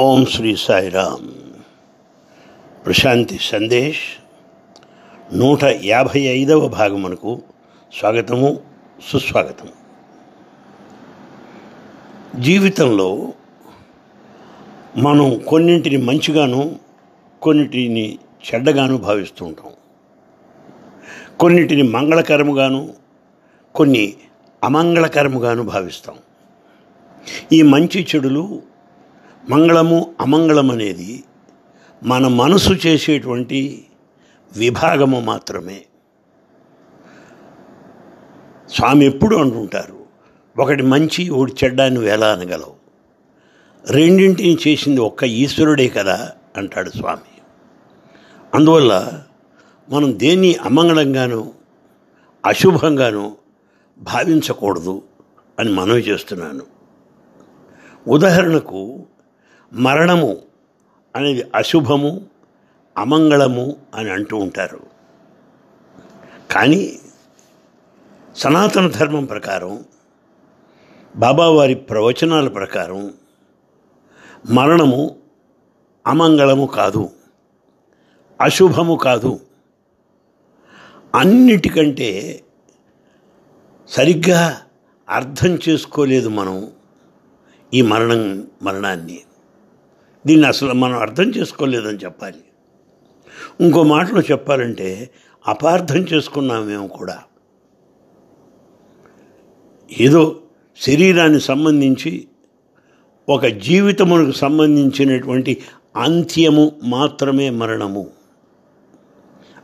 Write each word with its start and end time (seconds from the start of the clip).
ఓం 0.00 0.26
శ్రీ 0.26 0.56
సాయిరామ్. 0.56 1.28
ప్రశాంతి 2.86 3.38
సందేశ్. 3.42 3.98
నూట 5.34 5.64
యాభై 5.64 6.20
ఐదవ 6.20 6.68
భాగమునకు 6.68 7.42
స్వాగతము 7.98 8.58
సుస్వాగతం 9.12 9.68
జీవితంలో 12.42 13.32
మనం 14.96 15.38
కొన్నింటిని 15.38 15.96
మంచిగాను 15.96 16.78
కొన్నిటిని 17.42 18.18
చెడ్డగాను 18.46 18.96
భావిస్తూ 18.96 19.46
ఉంటాం. 19.46 19.72
కొన్నిటిని 21.38 21.82
మంగళకరముగాను 21.82 22.92
కొన్ని 23.74 24.14
అమంగళకరముగాను 24.64 25.62
భావిస్తాం. 25.62 26.18
ఈ 27.52 27.62
మంచి 27.62 28.06
చెడులు 28.14 28.75
మంగళము 29.50 30.14
అమంగళం 30.20 30.70
అనేది 30.70 31.24
మన 32.02 32.28
మనసు 32.28 32.72
చేసేటువంటి 32.72 33.86
విభాగము 34.56 35.20
మాత్రమే. 35.20 35.82
స్వామి 38.70 39.06
ఎప్పుడు 39.06 39.36
అంటుంటారు 39.36 40.06
ఒకటి 40.58 40.82
మంచి 40.82 41.28
ఒకటి 41.28 41.52
చెడ్డాన్ని 41.64 42.00
వేలా 42.00 42.12
ఎలా 42.12 42.32
అనగలవు? 42.32 42.74
రెండింటిని 43.90 44.58
చేసింది 44.68 45.00
ఒక్క 45.00 45.24
ఈశ్వరుడే 45.24 45.88
కదా 45.88 46.32
అంటాడు 46.56 46.90
స్వామి. 46.90 47.40
అందువల్ల 48.54 49.22
మనం 49.90 50.18
దేన్ని 50.18 50.54
అమంగళంగానో 50.54 51.52
అశుభంగానో 52.46 53.32
భావించకూడదు 53.98 55.02
అని 55.58 55.72
మనవి 55.72 56.00
చేస్తున్నాను. 56.00 56.62
ఉదాహరణకు 58.08 59.06
మరణము 59.72 60.38
అనేది 61.16 61.44
అశుభము 61.54 62.26
అమంగళము 62.98 63.76
అని 63.94 64.10
అంటూ 64.10 64.36
ఉంటారు. 64.36 64.80
కానీ 66.50 66.98
సనాతన 68.36 68.88
ధర్మం 68.88 69.24
ప్రకారం 69.24 69.84
బాబావారి 71.16 71.74
ప్రవచనాల 71.74 72.48
ప్రకారం 72.48 73.12
మరణము 74.50 75.16
అమంగళము 76.06 76.66
కాదు 76.66 77.10
అశుభము 78.40 78.94
కాదు. 78.96 79.40
అన్నిటికంటే 81.14 82.42
సరిగ్గా 83.88 84.62
అర్థం 85.08 85.58
చేసుకోలేదు 85.68 86.28
మనం 86.28 86.70
ఈ 87.74 87.82
మరణం 87.82 88.46
మరణాన్ని. 88.62 89.22
దీన్ని 90.26 90.46
అసలు 90.46 90.72
మనం 90.72 90.98
అర్థం 90.98 91.24
చేసుకోలేదని 91.24 91.98
చెప్పాలి. 91.98 92.36
ఇంకో 93.60 93.82
మాటలో 93.82 94.20
చెప్పాలంటే 94.20 95.10
అపార్థం 95.48 95.96
చేసుకున్నాం 95.96 96.66
మేము 96.66 96.88
కూడా. 96.88 97.18
ఏదో 100.00 100.36
శరీరానికి 100.80 101.44
సంబంధించి 101.44 102.28
ఒక 103.28 103.46
జీవితమునకు 103.46 104.36
సంబంధించినటువంటి 104.36 105.62
అంత్యము 105.96 106.72
మాత్రమే 106.84 107.50
మరణము. 107.50 108.10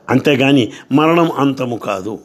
అంతేగాని 0.08 0.72
మరణం 0.92 1.33
అంతము 1.33 1.77
కాదు. 1.77 2.18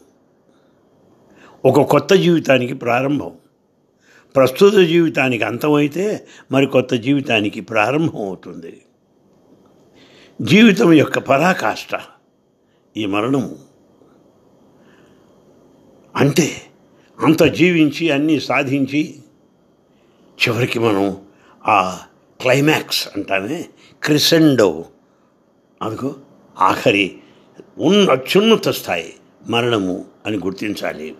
ఒక 1.64 1.80
కొత్త 1.80 2.14
జీవితానికి 2.14 2.74
ప్రారంభం. 2.74 3.32
ప్రస్తుత 4.38 4.74
జీవితానికి 4.74 5.44
అంతమైతే 5.44 6.26
మరి 6.52 6.66
కొత్త 6.66 6.94
జీవితానికి 6.94 7.60
ప్రారంభం 7.60 8.26
అవుతుంది 8.26 8.82
జీవితం 10.42 10.92
యొక్క 10.92 11.18
పరాకాష్ట 11.18 12.00
ఈ 12.96 13.06
మరణము. 13.06 13.58
అంటే 16.16 16.62
అంత 17.20 17.42
జీవించి 17.42 18.10
అన్నీ 18.10 18.40
సాధించి 18.40 19.22
చివరికి 20.38 20.78
మనం 20.78 21.16
ఆ 21.66 21.98
క్లైమాక్స్ 22.40 23.08
అంటానే 23.16 23.64
క్రిసెండో 24.02 24.84
అందుకు 25.82 26.16
ఆఖరి 26.58 27.16
ఉన్న 27.78 28.10
అత్యున్నత 28.10 28.68
స్థాయి 28.68 29.14
మరణము 29.48 30.04
అని 30.26 30.36
గుర్తించాలి. 30.36 31.14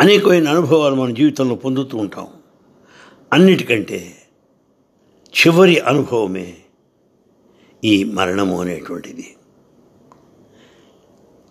అనేకమైన 0.00 0.48
అనుభవాలు 0.48 0.94
మన 0.94 1.10
జీవితంలో 1.10 1.54
పొందుతూ 1.54 1.98
ఉంటాం. 1.98 2.28
అన్నిటికంటే 3.32 4.14
చివరి 5.26 5.80
అనుభవమే 5.80 6.54
ఈ 7.84 8.04
మరణము 8.04 8.60
అనేటువంటిది. 8.60 9.36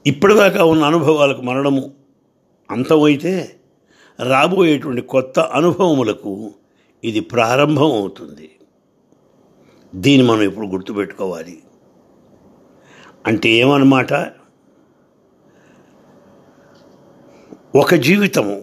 ఇప్పటిదాకా 0.08 0.66
ఉన్న 0.66 0.84
అనుభవాలకు 0.84 1.42
మరణము 1.42 1.94
అంతమైతే 2.72 3.56
రాబోయేటువంటి 4.28 5.02
కొత్త 5.02 5.40
అనుభవములకు 5.40 6.52
ఇది 7.04 7.20
ప్రారంభం 7.20 7.92
అవుతుంది. 7.92 8.52
దీన్ని 9.96 10.28
మనం 10.28 10.42
ఇప్పుడు 10.42 10.68
గుర్తుపెట్టుకోవాలి. 10.68 11.60
అంటే 13.26 13.50
ఏమన్నమాట? 13.50 14.14
ఒక 17.76 17.96
జీవితము 17.96 18.62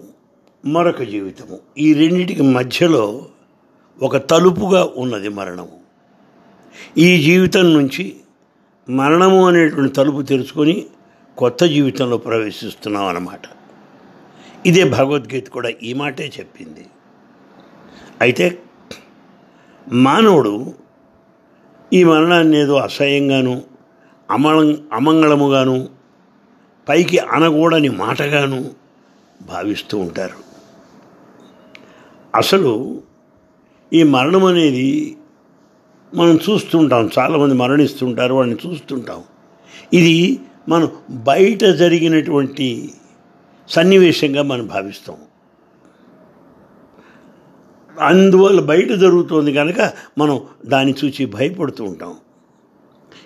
మరొక 0.64 1.02
జీవితము. 1.02 1.58
ఈ 1.78 1.92
రెండింటికి 1.92 2.42
మధ్యలో 2.42 3.24
ఒక 4.02 4.16
తలుపుగా 4.16 4.88
ఉన్నది 4.96 5.28
మరణము. 5.28 5.80
ఈ 6.98 7.22
జీవితం 7.22 7.74
నుంచి 7.74 8.16
మరణము 8.88 9.48
అనేటువంటి 9.48 9.94
తలుపు 9.94 10.22
తెరుచుకొని 10.22 10.86
కొత్త 11.38 11.64
జీవితంలో 11.64 12.16
ప్రవేశిస్తున్నాం 12.16 13.06
అన్నమాట. 13.06 13.40
ఇదే 14.66 14.84
భగవద్గీత 14.84 15.48
కూడా 15.48 15.68
ఈ 15.82 15.94
మాటే 15.94 16.32
చెప్పింది. 16.40 16.86
అయితే 18.20 18.58
మానవుడు 19.92 20.74
ఈ 21.92 22.04
మరణాన్ని 22.04 22.58
ఏదో 22.58 22.76
అసహ్యంగాను 22.76 23.62
అమలం 24.30 24.88
అమంగళముగాను 24.92 25.88
పైకి 26.88 27.18
అనకూడని 27.18 27.88
మాటగాను 27.88 28.81
భావిస్తూ 29.48 29.98
ఉంటారు. 29.98 30.34
అసలు 32.34 33.02
ఈ 33.92 34.02
మరణం 34.02 34.44
అనేది 34.44 35.16
మనం 36.14 36.38
చూస్తుంటాం 36.50 37.10
చాలామంది 37.18 37.54
మరణిస్తుంటారు 37.54 38.34
వాడిని 38.34 38.56
చూస్తుంటాం. 38.66 39.22
ఇది 39.92 40.40
మనం 40.68 40.90
బయట 41.10 41.64
జరిగినటువంటి 41.64 42.92
సన్నివేశంగా 43.68 44.42
మనం 44.42 44.66
భావిస్తాం. 44.66 45.16
అందువల్ల 48.00 48.60
బయట 48.60 48.92
జరుగుతోంది 48.92 49.52
కనుక 49.52 49.92
మనం 50.18 50.42
దాన్ని 50.66 50.94
చూసి 51.04 51.26
భయపడుతూ 51.26 51.84
ఉంటాం. 51.84 52.16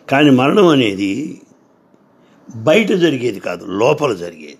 కానీ 0.08 0.30
మరణం 0.30 0.66
అనేది 0.66 1.40
బయట 2.56 2.92
జరిగేది 2.92 3.40
కాదు 3.40 3.64
లోపల 3.64 4.14
జరిగేది. 4.14 4.58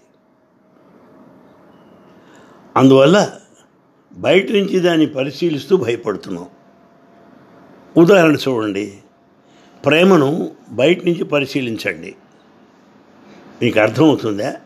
అందువల్ల 2.76 3.32
బయట 4.12 4.50
నుంచి 4.50 4.78
దాన్ని 4.78 5.06
పరిశీలిస్తూ 5.06 5.76
భయపడుతున్నాం. 5.76 6.46
ఉదాహరణ 7.96 8.36
చూడండి. 8.48 8.94
ప్రేమను 9.86 10.50
బయట 10.70 11.06
నుంచి 11.06 11.24
పరిశీలించండి. 11.24 12.14
మీకు 13.62 13.80
అర్థమవుతుందా? 13.80 14.56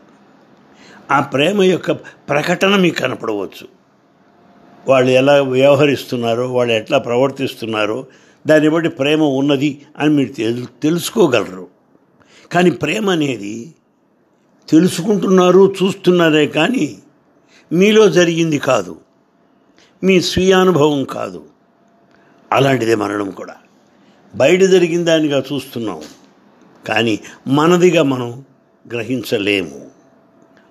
ఆ 1.11 1.19
ప్రేమ 1.19 1.63
యొక్క 1.63 1.91
ప్రకటన 2.29 2.75
మీకు 2.75 2.95
కనపడవచ్చు. 2.95 3.67
వాళ్ళు 4.87 5.11
ఎలా 5.11 5.41
వ్యవహరిస్తున్నారో 5.41 6.53
వాళ్ళు 6.53 6.73
ఎట్లా 6.73 6.97
ప్రవర్తిస్తున్నారో 6.97 8.05
దాన్ని 8.47 8.69
బట్టి 8.69 8.89
ప్రేమ 8.89 9.23
ఉన్నది 9.23 9.85
అని 9.97 10.09
మీరు 10.09 10.33
తెలు 10.33 10.65
తెలుసుకోగలరు. 10.83 11.67
కానీ 12.51 12.71
ప్రేమ 12.71 13.09
అనేది 13.09 13.75
తెలుసుకుంటున్నారు 14.69 15.73
చూస్తున్నారే 15.83 16.47
కానీ 16.47 16.97
మీలో 17.73 18.09
జరిగింది 18.09 18.59
కాదు. 18.59 18.99
మీ 20.03 20.21
స్వీయానుభవం 20.21 21.03
కాదు. 21.03 21.45
అలాంటిదే 22.51 22.95
మరణం 22.95 23.29
కూడా. 23.29 23.55
బయట 24.35 24.59
జరిగిన 24.59 25.03
దానిగా 25.03 25.43
చూస్తున్నాం. 25.53 26.01
కానీ 26.87 27.19
మనదిగా 27.47 28.03
మనం 28.03 28.45
గ్రహించలేము. 28.91 29.91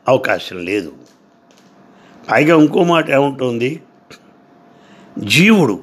అవకాశం 0.08 0.64
లేదు. 0.64 0.92
పైగా 2.30 2.56
ఇంకో 2.56 2.84
మాట 2.84 3.10
ఏముంటుంది? 3.10 3.82
జీవుడు 5.18 5.82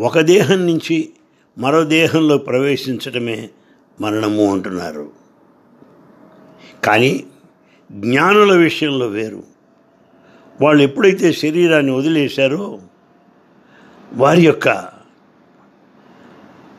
ఒక 0.00 0.18
దేహం 0.18 0.66
నుంచి 0.66 1.10
మరో 1.58 1.84
దేహంలో 1.84 2.38
ప్రవేశించడమే 2.38 3.50
మరణము 4.00 4.52
అంటున్నారు. 4.52 5.10
కానీ 6.84 7.24
జ్ఞానుల 7.92 8.56
విషయంలో 8.56 9.06
వేరు. 9.06 9.57
వాళ్ళు 10.60 10.82
ఎప్పుడైతే 10.82 11.32
శరీరాన్ని 11.32 11.92
వదిలేశారో 11.92 12.80
వారి 14.12 14.42
యొక్క 14.42 14.68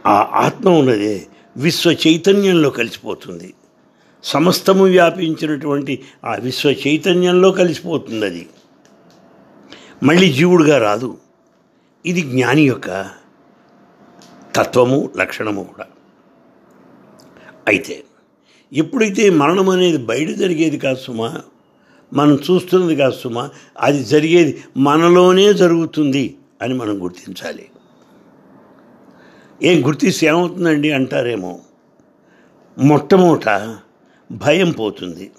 ఆ 0.06 0.28
ఆత్మ 0.34 0.70
ఉన్నదే 0.70 1.28
విశ్వ 1.58 1.92
చైతన్యంలో 1.92 2.70
కలిసిపోతుంది. 2.70 3.54
సమస్తము 4.24 4.84
వ్యాపించినటువంటి 4.84 6.04
ఆ 6.26 6.36
విశ్వ 6.36 6.70
చైతన్యంలో 6.70 7.52
కలిసిపోతుంది 7.52 8.26
అది. 8.26 8.50
మళ్ళీ 10.04 10.34
జీవుడుగా 10.34 10.78
రాదు. 10.78 11.18
ఇది 12.06 12.22
జ్ఞాని 12.22 12.62
యొక్క 12.62 13.10
తత్వము 14.56 15.12
లక్షణము 15.18 15.64
కూడా. 15.64 15.86
అయితే 17.68 18.04
ఎప్పుడైతే 18.74 19.30
మరణం 19.30 19.70
అనేది 19.70 19.98
బయట 19.98 20.30
జరిగేది 20.30 20.78
కాదు 20.78 20.98
సుమా 20.98 21.42
మనం 22.14 22.36
చూస్తున్నది 22.52 22.96
కాదు 22.96 23.14
సుమా 23.14 23.50
అది 23.80 24.04
జరిగేది 24.04 24.64
మనలోనే 24.78 25.54
జరుగుతుంది 25.54 26.38
అని 26.62 26.74
మనం 26.74 27.04
గుర్తించాలి. 27.04 27.66
ఏం 29.64 29.88
గుర్తిస్తే 29.88 30.28
ఏమవుతుందండి 30.28 30.92
అంటారేమో? 30.92 31.60
మొట్టమొదట 32.78 33.78
భయం 34.32 34.72
పోతుంది. 34.72 35.32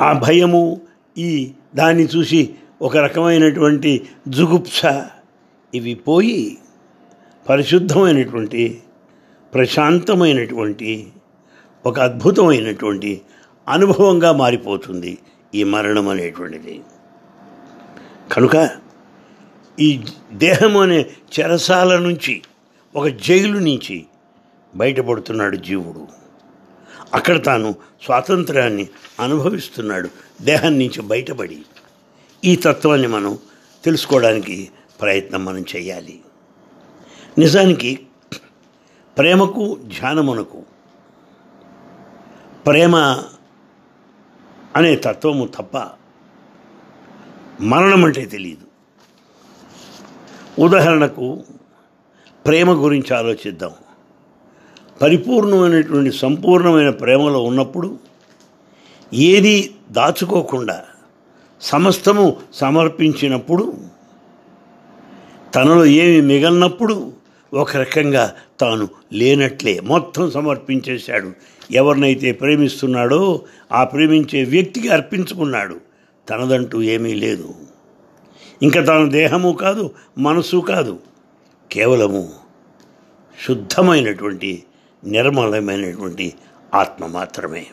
ఆ 0.00 0.12
భయము 0.12 0.80
ఈ 1.18 1.52
దాన్ని 1.74 2.04
చూసి 2.04 2.54
ఒక 2.82 2.96
రకమైనటువంటి 2.96 4.08
జుగుప్స 4.28 4.82
ఇవి 5.74 5.94
పోయి 5.94 6.58
పరిశుద్ధమైనటువంటి 7.48 8.82
ప్రశాంతమైనటువంటి 9.54 11.12
ఒక 11.86 12.00
అద్భుతమైనటువంటి 12.00 13.20
అనుభవంగా 13.68 14.32
మారిపోతుంది 14.32 15.18
ఈ 15.54 15.64
మరణం 15.64 16.08
అనేటువంటిది. 16.08 16.82
కనుక 18.32 18.70
ఈ 19.80 20.04
దేహం 20.32 20.76
అనే 20.76 21.06
చెరసాల 21.40 21.98
నుంచి 21.98 22.42
ఒక 22.96 23.06
జైలు 23.06 23.58
నుంచి 23.58 24.06
బయటపడుతున్నాడు 24.76 25.56
జీవుడు. 25.56 26.08
అక్కడ 27.14 27.44
తాను 27.44 27.74
స్వాతంత్రాన్ని 28.02 28.88
అనుభవిస్తున్నాడు 29.20 30.08
దేహం 30.42 30.78
నుంచి 30.78 31.02
బయటపడి. 31.02 31.58
ఈ 32.44 32.56
తత్వాన్ని 32.56 33.08
మనం 33.08 33.38
తెలుసుకోవడానికి 33.84 34.70
ప్రయత్నం 35.00 35.44
మనం 35.44 35.64
చేయాలి. 35.76 36.20
నిజానికి 37.38 38.00
ప్రేమకు 39.18 39.78
ధ్యానమునకు 39.86 40.62
ప్రేమ 42.66 43.22
అనే 44.76 44.96
తత్వము 44.96 45.46
తప్ప 45.46 45.76
మరణం 47.60 48.04
అంటే 48.04 48.24
తెలియదు 48.24 48.66
ఉదాహరణకు 50.62 51.44
ప్రేమ 52.46 52.72
గురించి 52.72 53.16
ఆలోచిద్దాం. 53.16 53.70
పరిపూర్ణమైనటువంటి 55.02 56.12
సంపూర్ణమైన 56.12 56.90
ప్రేమలో 56.90 57.42
ఉన్నప్పుడు 57.42 57.98
ఏది 59.14 59.74
దాచుకోకుండా 59.90 60.84
సమస్తము 61.60 62.36
సమర్పించినప్పుడు 62.54 63.74
తనలో 65.54 65.84
ఏమి 65.84 66.20
మిగలనప్పుడు 66.20 67.12
ఒక 67.54 67.76
రకంగా 67.76 68.34
తాను 68.64 68.88
లేనట్లే. 69.12 69.80
మొత్తం 69.80 70.30
సమర్పించేశాడు. 70.30 71.32
ఎవరినైతే 71.70 72.32
ప్రేమిస్తున్నాడో 72.32 73.42
ఆ 73.72 73.84
ప్రేమించే 73.84 74.44
వ్యక్తికి 74.44 74.88
అర్పించుకున్నాడు. 74.88 75.80
తనదంటూ 76.28 76.82
ఏమీ 76.82 77.14
లేదు. 77.14 77.54
ఇంకా 78.62 78.84
తాను 78.84 79.08
దేహము 79.08 79.52
కాదు 79.52 79.94
మనసు 80.18 80.56
కాదు. 80.56 80.98
కేవలము 81.72 82.32
శుద్ధమైనటువంటి 83.46 84.64
నిర్మలమైనటువంటి 85.04 86.34
ఆత్మ 86.74 87.06
మాత్రమే. 87.06 87.66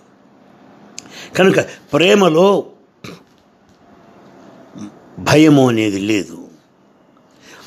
కనుక 1.36 1.60
ప్రేమలో 1.94 2.64
భయము 5.20 5.70
అనేది 5.70 6.00
లేదు. 6.00 6.48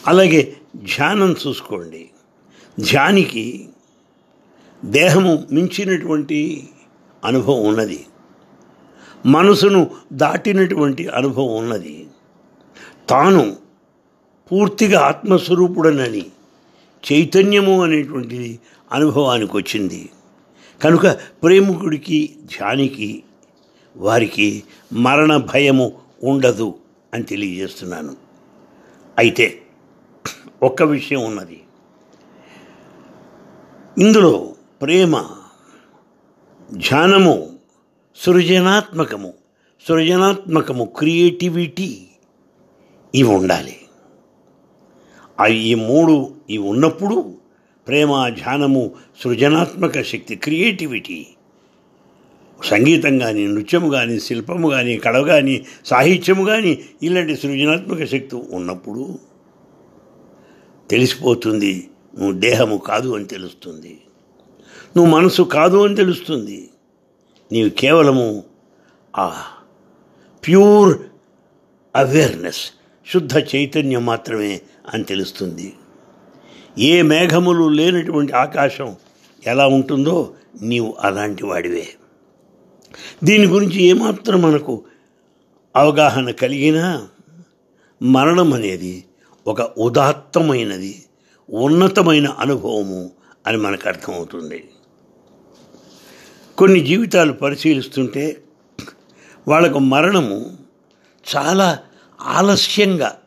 అలాగే 0.07 0.57
ధ్యానం 0.77 1.37
చూసుకోండి. 1.47 2.11
ధ్యానికి 2.81 3.69
దేహము 4.85 5.45
మించినటువంటి 5.53 6.69
అనుభవం 7.25 7.65
ఉన్నది. 7.65 8.07
మనసును 9.27 9.91
దాటినటువంటి 10.13 11.09
అనుభవం 11.09 11.57
ఉన్నది. 11.57 12.07
తాను 13.09 13.57
పూర్తిగా 14.53 15.01
ఆత్మస్వరూపుడనని 15.01 16.27
చైతన్యము 17.13 17.83
అనేటువంటిది 17.83 18.59
అనుభవానికి 18.93 19.57
వచ్చింది. 19.57 20.11
కనుక 20.83 21.07
ప్రేమికుడికి 21.43 22.37
ధ్యానికి 22.45 23.23
వారికి 23.97 24.63
మరణ 24.93 25.37
భయము 25.37 25.93
ఉండదు 26.25 26.75
అని 27.15 27.23
తెలియజేస్తున్నాను. 27.23 28.17
అయితే 29.19 29.63
ఒక్క 30.63 30.83
విషయం 30.83 31.25
ఉన్నది. 31.25 31.61
ఇందులో 33.99 34.55
ప్రేమ 34.83 35.25
ధ్యానము 36.73 37.49
సృజనాత్మకము 38.19 39.35
సృజనాత్మకము 39.87 40.85
క్రియేటివిటీ 40.85 42.07
ఇవి 43.15 43.29
ఉండాలి. 43.29 43.77
అవి 45.41 45.55
ఈ 45.55 45.75
మూడు 45.75 46.35
ఇవి 46.51 46.65
ఉన్నప్పుడు 46.69 47.39
ప్రేమ 47.87 48.29
ధ్యానము 48.29 48.93
సృజనాత్మక 49.21 50.03
శక్తి 50.03 50.37
క్రియేటివిటీ 50.37 51.27
సంగీతం 52.63 53.19
కానీ 53.19 53.47
నృత్యము 53.47 53.91
కానీ 53.91 54.19
శిల్పము 54.19 54.69
కానీ 54.69 54.97
కళ 54.97 55.23
కానీ 55.23 55.67
సాహిత్యము 55.85 56.45
కానీ 56.45 56.79
ఇలాంటి 57.03 57.37
సృజనాత్మక 57.37 58.05
శక్తి 58.05 58.37
ఉన్నప్పుడు 58.51 59.19
తెలిసిపోతుంది 60.91 61.89
నువ్వు 62.19 62.33
దేహము 62.33 62.77
కాదు 62.77 63.17
అని 63.17 63.25
తెలుస్తుంది. 63.25 64.01
నువ్వు 64.97 65.13
మనసు 65.13 65.43
కాదు 65.43 65.85
అని 65.85 65.97
తెలుస్తుంది. 65.97 66.71
నీవు 67.53 67.69
కేవలము 67.69 68.45
ఆ 69.17 69.43
ప్యూర్ 70.47 70.99
అవేర్నెస్ 71.97 72.71
శుద్ధ 73.13 73.39
చైతన్యం 73.39 74.07
మాత్రమే 74.07 74.61
అని 74.95 75.05
తెలుస్తుంది. 75.05 75.73
ఏ 76.79 77.03
మేఘములు 77.03 77.69
లేనటువంటి 77.69 78.33
ఆకాశం 78.33 78.97
ఎలా 79.47 79.67
ఉంటుందో 79.67 80.35
నీవు 80.63 80.97
అలాంటి 81.01 81.47
వాడివే. 81.47 81.89
దీని 83.25 83.47
గురించి 83.47 83.83
ఏమాత్రం 83.83 84.43
మనకు 84.43 84.85
అవగాహన 85.77 86.31
కలిగినా 86.31 87.09
మరణం 88.03 88.53
అనేది 88.53 89.05
ఒక 89.47 89.61
ఉదాత్తమైనది. 89.61 91.04
ఉన్నతమైన 91.51 92.29
అనుభవము 92.29 93.11
అని 93.47 93.57
మనకు 93.57 93.89
అర్థమవుతుంది. 93.89 94.71
కొన్ని 96.59 96.81
జీవితాలు 96.81 97.33
పరిశీలిస్తుంటే 97.33 98.43
వాళ్ళకు 99.49 99.79
మరణము 99.79 100.57
చాలా 101.37 101.79
ఆలస్యంగా 102.21 103.19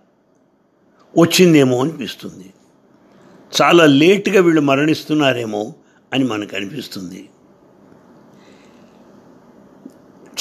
వచ్చిందేమో 1.18 1.82
అనిపిస్తుంది. 1.82 2.54
చాలా 3.62 3.86
లేటుగా 3.86 4.42
వీళ్ళు 4.42 4.62
మరణిస్తున్నారేమో 4.62 5.74
అని 6.14 6.24
మనకు 6.24 6.56
అనిపిస్తుంది. 6.56 7.30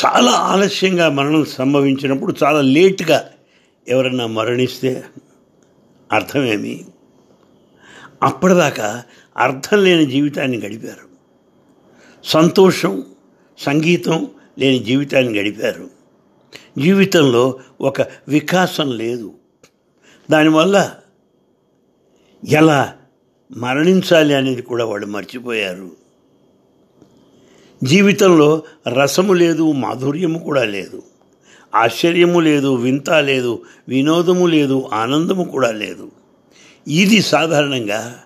చాలా 0.06 0.32
ఆలస్యంగా 0.32 1.08
మరణం 1.08 1.44
సంభవించినప్పుడు 1.44 2.34
చాలా 2.44 2.60
లేటుగా 2.60 3.30
ఎవరైనా 3.88 4.26
మరణిస్తే 4.26 5.04
అర్థమేమి? 6.12 6.84
అప్పటిదాకా 8.26 9.02
అర్థం 9.36 9.84
లేని 9.84 10.06
జీవితాన్ని 10.06 10.58
గడిపారు. 10.58 11.06
సంతోషం 12.24 13.04
సంగీతం 13.58 14.26
లేని 14.58 14.78
జీవితాన్ని 14.78 15.40
గడిపారు. 15.40 15.90
జీవితంలో 16.78 17.60
ఒక 17.80 18.00
వికాసం 18.28 18.96
లేదు. 18.96 19.34
దానివల్ల 20.30 20.94
ఎలా 22.48 22.96
మరణించాలి 23.56 24.34
అనేది 24.34 24.62
కూడా 24.62 24.84
వాళ్ళు 24.84 25.06
మర్చిపోయారు. 25.06 25.90
జీవితంలో 27.84 28.62
రసము 28.88 29.32
లేదు 29.32 29.72
మాధుర్యము 29.72 30.38
కూడా 30.38 30.64
లేదు. 30.64 31.02
ఆశ్చర్యము 31.74 32.40
లేదు 32.40 32.74
వింత 32.74 33.10
లేదు 33.10 33.62
వినోదము 33.88 34.46
లేదు 34.46 34.88
ఆనందము 34.92 35.44
కూడా 35.44 35.70
లేదు. 35.70 36.12
ఇది 36.88 37.22
సాధారణంగా 37.22 38.22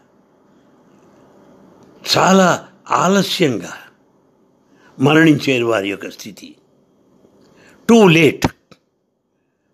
చాలా 2.16 2.68
ఆలస్యంగా 2.90 3.72
మరణించే 4.98 5.62
వారి 5.62 5.90
యొక్క 5.90 6.10
స్థితి. 6.10 6.56
టూ 7.88 8.08
లేట్ 8.08 8.46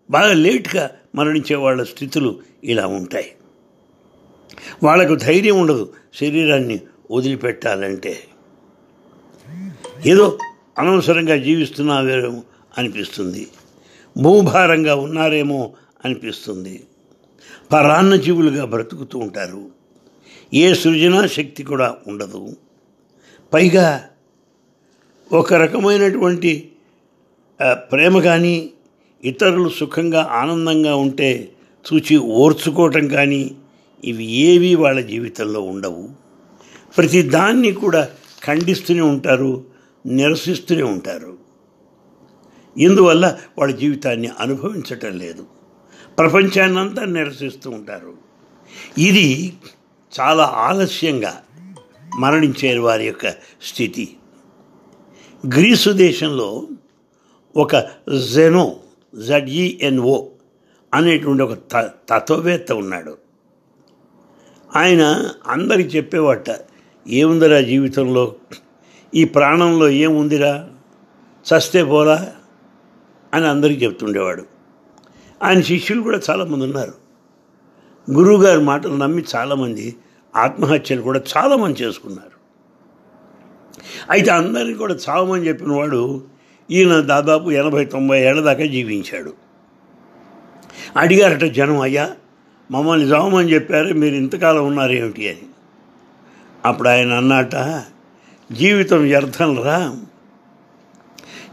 బాగా 0.09 0.33
లేట్గా 0.33 0.91
మరణించే 1.15 1.55
వాళ్ళ 1.55 1.83
స్థితులు 1.83 2.39
ఇలా 2.63 2.87
ఉంటాయి. 2.87 3.35
వాళ్ళకు 4.83 5.15
ధైర్యం 5.15 5.61
ఉండదు. 5.61 5.93
శరీరాన్ని 6.13 6.81
వదిలిపెట్టాలంటే. 7.11 8.23
ఏదో 10.05 10.37
అనవసరంగా 10.79 11.37
జీవిస్తున్నావేమో 11.37 12.43
అనిపిస్తుంది. 12.77 13.47
భూభారంగా 14.17 14.95
ఉన్నారేమో 14.95 15.73
అనిపిస్తుంది. 16.05 16.87
పరాన్న 17.71 18.15
జీవులుగా 18.15 18.65
బ్రతుకుతూ 18.65 19.19
ఉంటారు. 19.19 19.65
ఏ 20.53 20.73
సృజనా 20.73 21.27
శక్తి 21.27 21.63
కూడా 21.63 21.97
ఉండదు. 22.07 22.55
పైగా 23.53 24.09
ఒక 25.31 25.53
రకమైనటువంటి 25.53 26.71
ప్రేమ 27.73 28.19
కానీ 28.19 28.69
ఇతరులు 29.23 29.69
సుఖంగా 29.69 30.27
ఆనందంగా 30.31 30.95
ఉంటే 30.95 31.51
చూచి 31.93 32.17
ఓర్చుకోవటం 32.17 33.07
కానీ 33.07 33.55
ఇవి 34.05 34.25
ఏవి 34.25 34.75
వాళ్ళ 34.75 34.99
జీవితంలో 35.01 35.61
ఉండవు. 35.61 36.09
ప్రతి 36.97 37.21
దాన్ని 37.21 37.71
కూడా 37.71 38.09
ఖండిస్తూనే 38.43 39.01
ఉంటారు 39.01 39.63
నిరసిస్తూనే 40.05 40.83
ఉంటారు. 40.83 41.37
ఇందువల్ల 42.77 43.37
వాళ్ళ 43.57 43.75
జీవితాన్ని 43.75 44.29
అనుభవించటం 44.39 45.17
లేదు. 45.17 45.56
ప్రపంచాన్నంతా 46.19 47.05
నిరసిస్తూ 47.05 47.69
ఉంటారు. 47.69 48.13
ఇది 48.97 49.53
చాలా 50.19 50.43
ఆలస్యంగా 50.43 51.43
మరణించే 52.19 52.77
వారి 52.77 53.05
యొక్క 53.05 53.29
స్థితి. 53.63 54.17
గ్రీసు 55.53 55.89
దేశంలో 55.89 56.67
ఒక 57.55 57.75
జెనో 58.33 58.75
జడ్ఈఎన్ఓ 59.27 60.25
అనేటువంటి 60.93 61.43
ఒక 61.43 61.53
త 61.53 61.91
తత్వవేత్త 62.09 62.71
ఉన్నాడు. 62.71 63.17
ఆయన 64.75 65.29
అందరికి 65.47 65.97
చెప్పేవాట 65.97 66.45
ఏముందిరా 67.07 67.61
జీవితంలో? 67.61 68.35
ఈ 69.15 69.23
ప్రాణంలో 69.23 69.89
ఏముందిరా? 69.89 70.69
చస్తే 71.47 71.83
పోలా 71.83 72.33
అని 73.33 73.47
అందరికీ 73.47 73.85
చెప్తుండేవాడు. 73.85 74.56
ఆయన 75.43 75.61
శిష్యులు 75.61 76.01
కూడా 76.01 76.19
చాలామంది 76.29 76.65
ఉన్నారు. 76.65 76.93
గురువుగారి 78.11 78.61
మాటలు 78.61 78.95
నమ్మి 78.95 79.23
చాలామంది 79.35 79.95
ఆత్మహత్యలు 80.35 81.01
కూడా 81.01 81.21
చాలామంది 81.37 81.83
చేసుకున్నారు. 81.83 82.37
అయితే 84.09 84.31
అందరికీ 84.31 84.73
కూడా 84.73 84.97
చావమని 85.09 85.47
చెప్పిన 85.47 85.71
వాడు 85.71 86.23
ఈయన 86.71 86.99
దాదాపు 86.99 87.51
ఎనభై 87.51 87.85
తొంభై 87.85 88.21
ఏళ్ళ 88.21 88.41
దాకా 88.41 88.65
జీవించాడు. 88.65 89.33
అడిగారట 90.97 91.43
జనం 91.43 91.79
అయ్యా 91.79 92.11
మమ్మల్ని 92.71 93.11
చావమని 93.11 93.53
చెప్పారు 93.53 93.93
మీరు 93.93 94.15
ఇంతకాలం 94.15 94.67
ఉన్నారు 94.67 94.91
ఏమిటి? 94.91 95.29
అని. 95.29 95.41
అప్పుడు 96.65 96.89
ఆయన 96.89 97.13
అన్నట 97.13 97.83
జీవితం 98.51 99.01
వ్యర్థం 99.01 99.63
రా. 99.63 99.95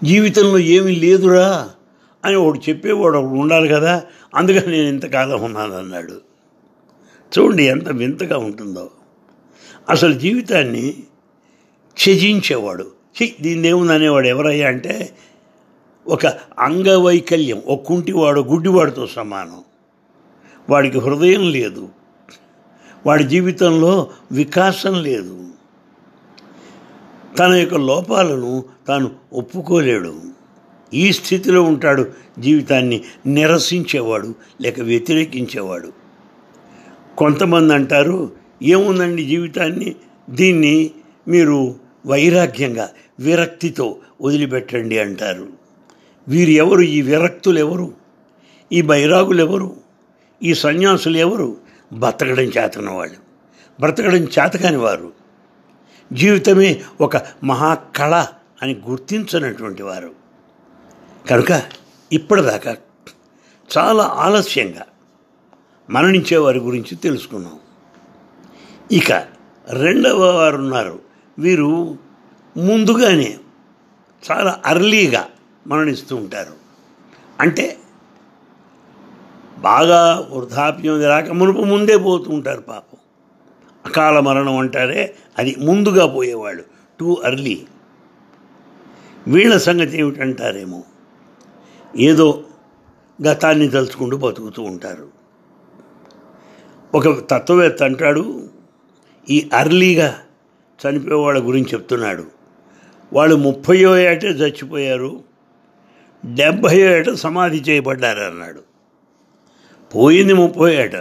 జీవితంలో 0.05 0.59
ఏమీ 0.59 0.97
లేదురా. 0.97 1.71
అని 2.25 2.37
ఒకడు 2.37 2.61
చెప్పేవాడు 2.69 3.19
ఒకడు 3.19 3.39
ఉండాలి 3.39 3.69
కదా 3.69 4.03
అందుకని 4.35 4.73
నేను 4.73 4.89
ఇంతకాలం 4.89 5.43
ఉన్నాను 5.43 5.77
అన్నాడు 5.77 6.21
చూడండి 7.39 7.65
ఎంత 7.65 7.89
వింతగా 7.89 8.39
ఉంటుందో. 8.39 8.91
అసలు 9.91 10.13
జీవితాన్ని 10.13 11.03
త్యజించేవాడు 11.99 12.83
ఛీ 12.83 13.35
దీన్ని 13.41 13.69
ఏముంది 13.69 13.93
అనేవాడు 13.93 14.27
ఎవరయ్యా 14.27 14.69
అంటే 14.69 15.17
ఒక 16.07 16.27
అంగవైకల్యం 16.59 17.63
ఒక 17.67 17.83
కుంటివాడు 17.83 18.41
గుడ్డివాడితో 18.41 19.07
సమానం. 19.07 19.65
వాడికి 20.71 20.99
హృదయం 20.99 21.51
లేదు. 21.51 21.89
వాడి 23.07 23.25
జీవితంలో 23.25 24.11
వికాసం 24.33 25.03
లేదు. 25.03 25.49
తన 27.39 27.53
యొక్క 27.53 27.75
లోపాలను 27.75 28.65
తాను 28.89 29.11
ఒప్పుకోలేడు. 29.33 30.34
ఈ 30.93 31.13
స్థితిలో 31.13 31.63
ఉంటాడు 31.63 32.13
జీవితాన్ని 32.39 33.05
నిరసించేవాడు 33.27 34.35
లేక 34.61 34.81
వ్యతిరేకించేవాడు. 34.81 35.93
కొంతమంది 37.19 37.75
అంటారు 37.75 38.33
ఏముందండి 38.63 39.25
జీవితాన్ని? 39.25 39.97
దీన్ని 40.31 40.91
మీరు 41.29 41.75
వైరాగ్యంగా 42.07 42.91
విరక్తితో 43.21 43.97
వదిలిపెట్టండి 44.21 44.99
అంటారు. 44.99 45.49
వీరు 46.29 46.51
ఎవరు 46.51 46.81
ఈ 46.81 47.03
విరక్తులు 47.03 47.59
ఎవరు 47.59 47.95
ఈ 48.73 48.83
బైరాగులు 48.83 49.43
ఎవరు 49.43 49.77
ఈ 50.43 50.55
సన్యాసులు 50.55 51.17
ఎవరు 51.17 51.57
బతకడం 51.93 52.45
చేతన 52.45 52.91
వాళ్ళు 52.91 53.17
బ్రతకడం 53.81 54.25
చేతకాని 54.25 54.77
వారు 54.77 55.13
జీవితమే 56.13 56.83
ఒక 57.01 57.17
మహాకళ 57.45 58.27
అని 58.63 58.77
గుర్తించినటువంటి 58.89 59.83
వారు. 59.83 60.24
కనుక 61.31 61.63
ఇప్పటిదాకా 62.13 62.77
చాలా 63.79 64.05
ఆలస్యంగా 64.05 64.83
మరణించే 65.91 66.37
వారి 66.37 66.59
గురించి 66.59 66.97
తెలుసుకున్నాం. 66.97 67.59
ఇక 68.93 69.13
రెండవ 69.71 70.37
వారు 70.37 70.57
ఉన్నారు. 70.57 70.99
వీరు 71.39 71.99
ముందుగానే 72.57 73.39
చాలా 74.31 74.63
అర్లీగా 74.67 75.29
మరణిస్తూ 75.67 76.17
ఉంటారు. 76.17 76.53
అంటే 77.41 77.77
బాగా 79.59 80.29
వృద్ధాప్యం 80.33 81.05
రాక 81.05 81.31
మునుపు 81.31 81.59
ముందే 81.59 81.97
పోతూ 81.97 82.33
ఉంటారు 82.33 82.61
పాపం. 82.61 82.99
అకాల 83.87 84.21
మరణం 84.21 84.57
అంటారే 84.57 85.15
అది 85.39 85.57
ముందుగా 85.59 86.07
పోయేవాళ్ళు 86.07 86.65
టూ 87.01 87.15
అర్లీ 87.25 87.67
వీళ్ళ 89.29 89.57
సంగతి 89.57 89.99
ఏమిటంటారేమో? 89.99 90.83
ఏదో 91.97 92.43
గతాన్ని 93.27 93.69
తలుచుకుంటూ 93.69 94.17
బతుకుతూ 94.17 94.63
ఉంటారు. 94.63 95.09
ఒక 96.95 97.31
తత్వవేత్త 97.31 97.83
అంటాడు 97.83 98.49
ఈ 99.31 99.51
అర్లీగా 99.55 100.21
చనిపోయే 100.87 101.21
వాళ్ళ 101.21 101.47
గురించి 101.47 101.67
చెప్తున్నాడు. 101.75 102.27
వాళ్ళు 103.13 103.37
ముప్పయో 103.37 103.99
ఏటే 103.99 104.27
చచ్చిపోయారు 104.27 105.25
డెబ్భయో 106.35 106.97
ఏట 106.97 107.11
సమాధి 107.11 107.61
చేయబడ్డారు 107.61 108.21
అన్నాడు 108.21 108.61
పోయింది 109.95 110.33
ముప్పై 110.33 110.75
ఏట 110.75 110.97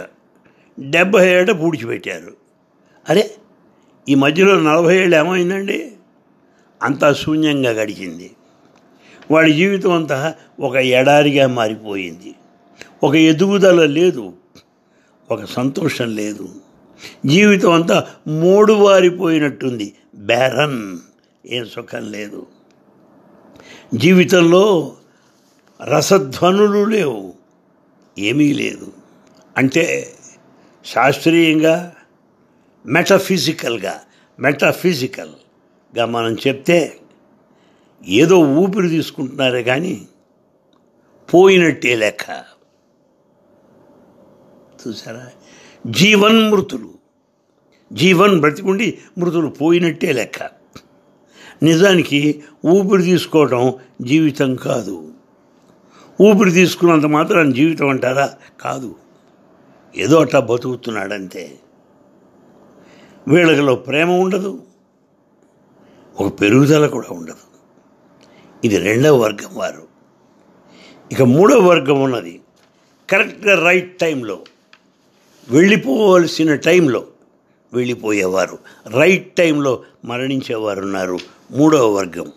డెబ్భై 0.80 1.28
ఏట 1.28 1.50
పూడ్చిపెట్టారు. 1.50 2.34
అరే 3.08 3.34
ఈ 4.08 4.14
మధ్యలో 4.14 4.60
నలభై 4.60 4.96
ఏళ్ళు 4.96 5.16
ఏమైందండి? 5.16 5.92
అంతా 6.82 7.12
శూన్యంగా 7.12 7.70
గడిచింది. 7.70 8.30
వాడి 9.30 9.52
జీవితం 9.52 9.92
అంతా 9.92 10.34
ఒక 10.60 10.74
ఎడారిగా 10.74 11.46
మారిపోయింది. 11.46 12.34
ఒక 13.02 13.14
ఎదుగుదల 13.14 13.86
లేదు. 13.86 14.32
ఒక 15.30 15.44
సంతోషం 15.44 16.14
లేదు. 16.14 16.48
జీవితం 17.26 17.72
అంతా 17.72 18.06
మోడువారిపోయినట్టుంది 18.26 19.94
బేరన్ 20.14 20.98
ఏం 21.46 21.64
సుఖం 21.64 22.10
లేదు. 22.10 22.46
జీవితంలో 23.94 24.96
రసధ్వనులు 25.84 26.84
లేవు. 26.84 27.34
ఏమీ 28.18 28.52
లేదు. 28.52 28.92
అంటే 29.56 30.12
శాస్త్రీయంగా 30.84 31.94
మెటఫిజికల్గా 32.86 34.00
మెటఫిజికల్గా 34.40 36.06
మనం 36.06 36.34
చెప్తే 36.34 36.98
ఏదో 38.08 38.38
ఊపిరి 38.38 38.88
తీసుకుంటున్నారే 38.88 39.62
కానీ 39.62 40.08
పోయినట్టే 41.34 41.96
లెక్క. 41.96 42.44
చూసారా 44.88 45.26
జీవన్ 45.86 46.50
మృతులు. 46.50 46.90
జీవన్ 47.92 48.40
బ్రతికుండి 48.40 48.98
మృతులు 49.18 49.48
పోయినట్టే 49.48 50.12
లెక్క. 50.12 50.50
నిజానికి 51.62 52.42
ఊపిరి 52.66 53.02
తీసుకోవటం 53.02 53.74
జీవితం 54.02 54.54
కాదు. 54.54 55.12
ఊపిరి 56.22 56.50
తీసుకున్నంత 56.50 57.04
మాత్రం 57.04 57.52
జీవితం 57.52 57.88
అంటారా? 57.88 58.34
కాదు. 58.60 58.94
ఏదో 59.96 60.20
అట్లా 60.20 60.40
బతుకుతున్నాడంతే. 60.40 61.58
వీళ్ళకిలో 63.28 63.74
ప్రేమ 63.74 64.10
ఉండదు. 64.10 64.62
ఒక 66.20 66.40
పెరుగుదల 66.40 66.86
కూడా 66.86 67.06
ఉండదు. 67.10 67.53
ఇది 68.64 68.78
రెండవ 68.78 69.16
వర్గం 69.16 69.50
వారు. 69.52 69.82
ఇక 71.12 71.22
మూడవ 71.22 71.60
వర్గం 71.68 72.02
ఉన్నది. 72.02 72.40
కరెక్ట్గా 73.10 73.64
రైట్ 73.64 73.98
టైంలో 73.98 74.38
వెళ్ళిపోవలసిన 75.48 76.54
టైంలో 76.54 77.06
వెళ్ళిపోయేవారు. 77.72 78.58
రైట్ 78.90 79.36
టైంలో 79.36 79.82
మరణించేవారు 80.04 80.80
ఉన్నారు 80.80 81.18
మూడవ 81.50 81.92
వర్గం. 81.92 82.32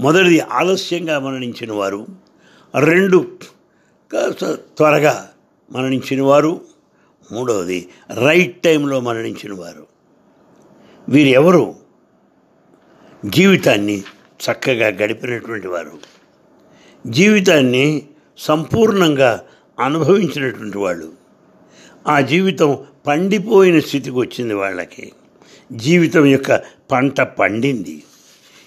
మొదటిది 0.00 0.40
ఆలస్యంగా 0.40 1.18
మరణించిన 1.18 1.72
వారు 1.72 2.06
రెండు 2.84 3.38
త్వరగా 4.52 5.30
మరణించిన 5.72 6.22
వారు 6.22 6.60
మూడవది 7.32 7.88
రైట్ 8.24 8.62
టైంలో 8.62 9.00
మరణించిన 9.00 9.52
వారు 9.54 9.86
వీరెవరు? 11.08 11.74
జీవితాన్ని 13.24 14.02
చక్కగా 14.38 14.86
గడిపినటువంటి 14.86 15.68
వారు. 15.68 15.98
జీవితాన్ని 17.06 18.08
సంపూర్ణంగా 18.38 19.44
అనుభవించినటువంటి 19.80 20.78
వాళ్ళు. 20.78 21.12
ఆ 22.08 22.20
జీవితం 22.20 22.78
పండిపోయిన 23.06 23.80
స్థితికి 23.80 24.16
వచ్చింది 24.16 24.54
వాళ్ళకి. 24.54 25.12
జీవితం 25.72 26.26
యొక్క 26.26 26.62
పంట 26.90 27.20
పండింది. 27.20 28.02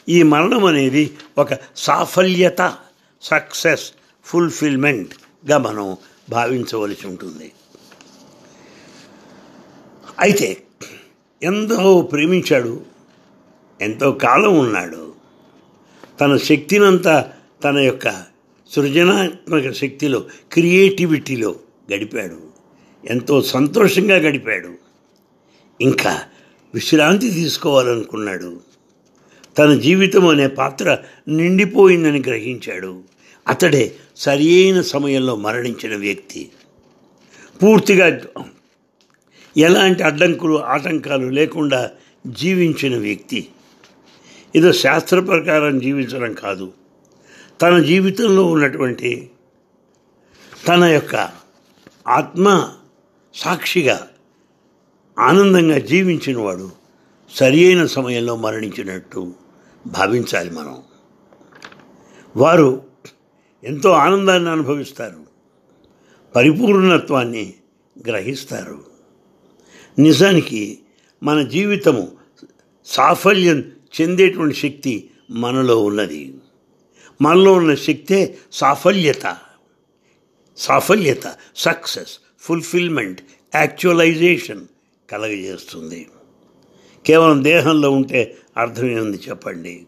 ఈ 0.09 0.23
మరణం 0.23 0.65
అనేది 0.65 1.17
ఒక 1.37 1.49
సాఫల్యత 1.75 2.77
సక్సెస్ 3.21 3.91
ఫుల్ఫిల్మెంట్గా 4.25 5.57
మనం 5.57 5.97
భావించవలసి 6.29 7.07
ఉంటుంది. 7.07 7.51
అయితే 10.19 10.63
ఎంతో 11.43 12.09
ప్రేమించాడు 12.11 12.81
ఎంతో 13.81 14.11
కాలం 14.11 14.59
ఉన్నాడు. 14.59 15.10
తన 16.21 16.37
శక్తినంతా 16.37 17.31
తన 17.63 17.77
యొక్క 17.77 18.23
సృజనాత్మక 18.69 19.71
శక్తిలో 19.71 20.23
క్రియేటివిటీలో 20.51 21.55
గడిపాడు. 21.93 22.39
ఎంతో 23.09 23.41
సంతోషంగా 23.41 24.15
గడిపాడు. 24.15 24.69
ఇంకా 25.81 26.21
విశ్రాంతి 26.73 27.29
తీసుకోవాలనుకున్నాడు. 27.29 28.59
తన 29.57 29.79
జీవితం 29.79 30.27
అనే 30.27 30.47
పాత్ర 30.47 30.97
నిండిపోయిందని 31.27 32.19
గ్రహించాడు. 32.19 33.03
అతడే 33.47 33.95
సరి 34.17 34.63
అయిన 34.63 34.81
సమయంలో 34.81 35.35
మరణించిన 35.35 35.95
వ్యక్తి. 35.95 36.49
పూర్తిగా 37.63 38.21
ఎలాంటి 39.57 40.03
అడ్డంకులు 40.03 40.63
ఆటంకాలు 40.63 41.27
లేకుండా 41.27 41.91
జీవించిన 42.27 42.97
వ్యక్తి. 42.97 43.47
ఇది 44.55 44.73
శాస్త్ర 44.73 45.19
ప్రకారం 45.19 45.79
జీవించడం 45.79 46.33
కాదు. 46.33 46.73
తన 47.61 47.79
జీవితంలో 47.79 48.45
ఉన్నటువంటి 48.45 49.31
తన 50.67 50.83
యొక్క 50.83 51.29
ఆత్మ 52.07 52.73
సాక్షిగా 53.35 54.07
ఆనందంగా 55.19 55.77
జీవించిన 55.77 56.37
వాడు 56.37 56.71
సరి 57.35 57.65
అయిన 57.65 57.85
సమయంలో 57.85 58.35
మరణించినట్టు 58.35 59.33
భావించాలి 59.87 60.49
మనం. 60.49 60.77
వారు 62.37 62.83
ఎంతో 63.63 63.91
ఆనందాన్ని 63.91 64.49
అనుభవిస్తారు. 64.49 65.21
పరిపూర్ణత్వాన్ని 66.35 67.53
గ్రహిస్తారు. 68.07 68.85
నిజానికి 69.99 70.79
మన 71.23 71.41
జీవితము 71.41 72.11
సాఫల్యం 72.85 73.71
చెందేటువంటి 74.01 74.55
శక్తి 74.55 75.09
మనలో 75.29 75.83
ఉన్నది. 75.83 76.33
మనలో 77.21 77.53
ఉన్న 77.53 77.75
శక్తే 77.75 78.37
సాఫల్యత. 78.51 79.37
సాఫల్యత 80.57 81.35
సక్సెస్ 81.55 82.19
ఫుల్ఫిల్మెంట్ 82.39 83.21
యాక్చువలైజేషన్ 83.55 84.65
కలగజేస్తుంది. 85.11 86.07
కేవలం 87.05 87.43
దేహంలో 87.43 87.91
ఉంటే 87.91 88.37
అర్థమేముంది 88.57 89.19
చెప్పండి? 89.29 89.87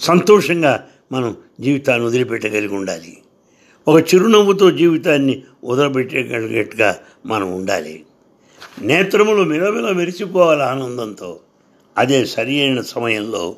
సంతోషంగా 0.00 0.90
మనం 1.12 1.36
జీవితాన్ని 1.60 2.06
వదిలిపెట్టగలిగి 2.06 2.74
ఉండాలి. 2.74 3.18
ఒక 3.88 4.14
చిరునవ్వుతో 4.14 4.70
జీవితాన్ని 4.70 5.44
వదిలిపెట్టగలిగేట్టుగా 5.64 7.00
మనం 7.26 7.52
ఉండాలి. 7.52 8.06
నేత్రములు 8.82 9.42
మిలమిల 9.42 9.90
మెరిసిపోవాలి 9.92 10.62
ఆనందంతో. 10.62 11.40
అదే 11.96 12.24
సరి 12.24 12.60
అయిన 12.60 12.80
సమయంలో 12.80 13.56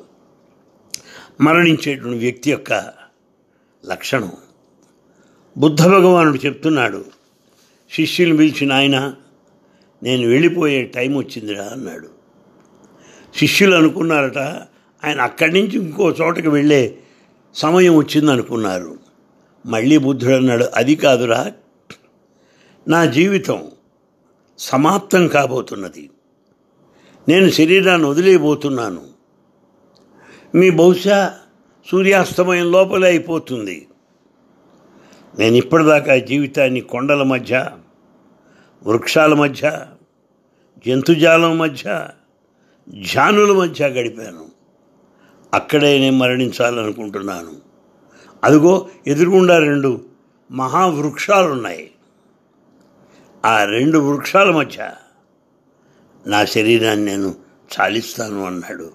మరణించేటువంటి 1.41 2.19
వ్యక్తి 2.19 2.51
యొక్క 2.51 2.93
లక్షణం. 3.85 4.31
బుద్ధ 5.57 5.81
భగవానుడు 5.81 6.37
చెప్తున్నాడు 6.45 7.05
శిష్యులు 7.93 8.37
పిలిచిన 8.37 8.73
ఆయన 8.73 9.13
నేను 10.03 10.27
వెళ్ళిపోయే 10.27 10.83
టైం 10.83 11.17
వచ్చిందిరా 11.17 11.65
అన్నాడు. 11.65 12.09
శిష్యులు 13.37 13.75
అనుకున్నారట 13.75 14.37
ఆయన 15.03 15.21
అక్కడి 15.21 15.53
నుంచి 15.53 15.75
ఇంకో 15.75 16.09
చోటకి 16.09 16.49
వెళ్ళే 16.49 16.97
సమయం 17.55 17.95
వచ్చింది 17.95 18.31
అనుకున్నారు 18.31 18.99
మళ్ళీ 19.65 19.97
బుద్ధుడు 19.97 20.33
అన్నాడు 20.33 20.63
అది 20.63 20.95
కాదురా 20.95 21.51
నా 22.87 23.05
జీవితం 23.05 23.71
సమాప్తం 24.59 25.27
కాబోతున్నది. 25.27 26.09
నేను 27.27 27.49
శరీరాన్ని 27.49 28.07
వదిలేయబోతున్నాను. 28.07 29.03
మీ 30.55 30.69
బహుశా 30.69 31.35
సూర్యాస్తమయం 31.91 32.71
లోపలే 32.71 33.07
అయిపోతుంది. 33.07 33.87
నేను 35.39 35.55
ఇప్పటిదాకా 35.55 36.17
జీవితాన్ని 36.17 36.81
కొండల 36.81 37.23
మధ్య 37.23 37.71
వృక్షాల 38.83 39.33
మధ్య 39.33 39.85
జంతుజాలం 40.87 41.57
మధ్య 41.57 42.07
జానుల 42.89 43.51
మధ్య 43.51 43.87
గడిపాను. 43.87 44.45
అక్కడే 45.53 45.99
నేను 45.99 46.17
మరణించాలనుకుంటున్నాను. 46.17 47.51
అదిగో 48.43 48.89
ఎదురుగుండా 49.07 49.59
రెండు 49.59 50.05
మహావృక్షాలున్నాయి. 50.51 51.91
ఆ 53.45 53.63
రెండు 53.63 53.99
వృక్షాల 53.99 54.51
మధ్య 54.51 54.91
నా 56.27 56.45
శరీరాన్ని 56.45 57.05
నేను 57.05 57.35
చాలిస్తాను 57.79 58.45
అన్నాడు. 58.45 58.91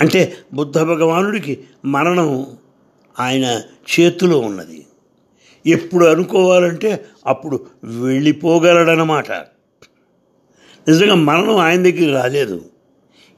అంటే 0.00 0.36
బుద్ధ 0.54 0.78
భగవానుడికి 0.78 1.64
మరణం 1.84 2.56
ఆయన 3.20 3.62
చేతిలో 4.00 4.38
ఉన్నది. 4.38 4.86
ఎప్పుడు 5.66 6.06
అనుకోవాలంటే 6.06 7.04
అప్పుడు 7.26 7.66
వెళ్ళిపోగలడనమాట 7.84 9.32
నిజంగా 10.88 11.14
మరణం 11.14 11.56
ఆయన 11.56 11.82
దగ్గర 11.82 12.20
రాలేదు. 12.20 12.64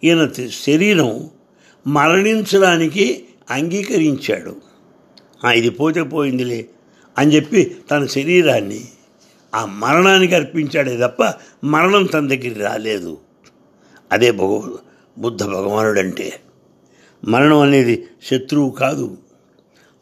ఈయన 0.04 0.28
శరీరం 0.66 1.30
మరణించడానికి 1.86 3.24
అంగీకరించాడు. 3.50 4.56
ఇది 5.54 5.70
పోతే 5.70 6.02
పోయిందిలే 6.02 6.68
అని 7.18 7.36
చెప్పి 7.36 7.76
తన 7.90 8.06
శరీరాన్ని 8.06 8.88
ఆ 9.54 9.64
మరణానికి 9.64 10.34
అర్పించాడే 10.34 10.96
తప్ప 10.96 11.34
మరణం 11.64 12.04
తన 12.04 12.28
దగ్గర 12.28 12.64
రాలేదు. 12.64 13.18
అదే 14.12 14.30
భగవ 14.30 14.78
బుద్ధ 15.18 15.44
భగవానుడు 15.44 16.00
అంటే 16.00 16.40
మరణం 17.28 17.58
అనేది 17.58 18.06
శత్రువు 18.22 18.70
కాదు 18.70 19.18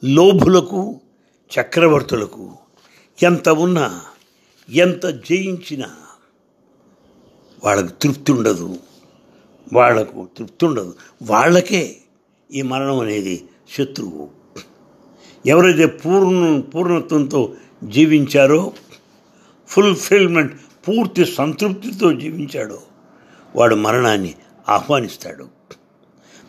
లోభులకు 0.05 1.01
చక్రవర్తులకు 1.61 2.53
ఎంత 3.23 3.49
ఉన్నా 3.49 4.03
ఎంత 4.71 5.07
జయించినా 5.07 5.87
వాళ్ళకు 7.65 7.87
తృప్తి 7.87 8.33
ఉండదు. 8.33 8.79
వాళ్ళకు 9.73 10.29
తృప్తి 10.39 10.67
ఉండదు. 10.67 10.95
వాళ్ళకే 11.23 11.97
ఈ 12.53 12.63
మరణం 12.63 12.99
అనేది 13.01 13.49
శత్రువు. 13.79 14.29
ఎవరైతే 15.47 15.87
పూర్ణ 15.87 16.61
పూర్ణత్వంతో 16.61 17.53
జీవించారో 17.85 18.73
ఫుల్ఫిల్మెంట్ 19.69 20.55
పూర్తి 20.89 21.27
సంతృప్తితో 21.27 22.13
జీవించాడో. 22.13 22.79
వాడు 23.57 23.75
మరణాన్ని 23.75 24.35
ఆహ్వానిస్తాడు. 24.69 25.49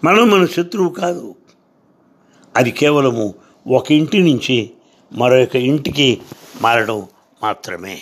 మరణం 0.04 0.30
మన 0.30 0.46
శత్రువు 0.46 0.90
కాదు. 0.90 1.36
అది 2.56 2.72
కేవలము 2.72 3.34
ఒక 3.68 3.92
ఇంటి 3.92 4.20
నుంచి 4.20 4.72
మరొక 5.14 5.56
ఇంటికి 5.56 6.22
మారడం 6.62 7.08
మాత్రమే. 7.44 8.00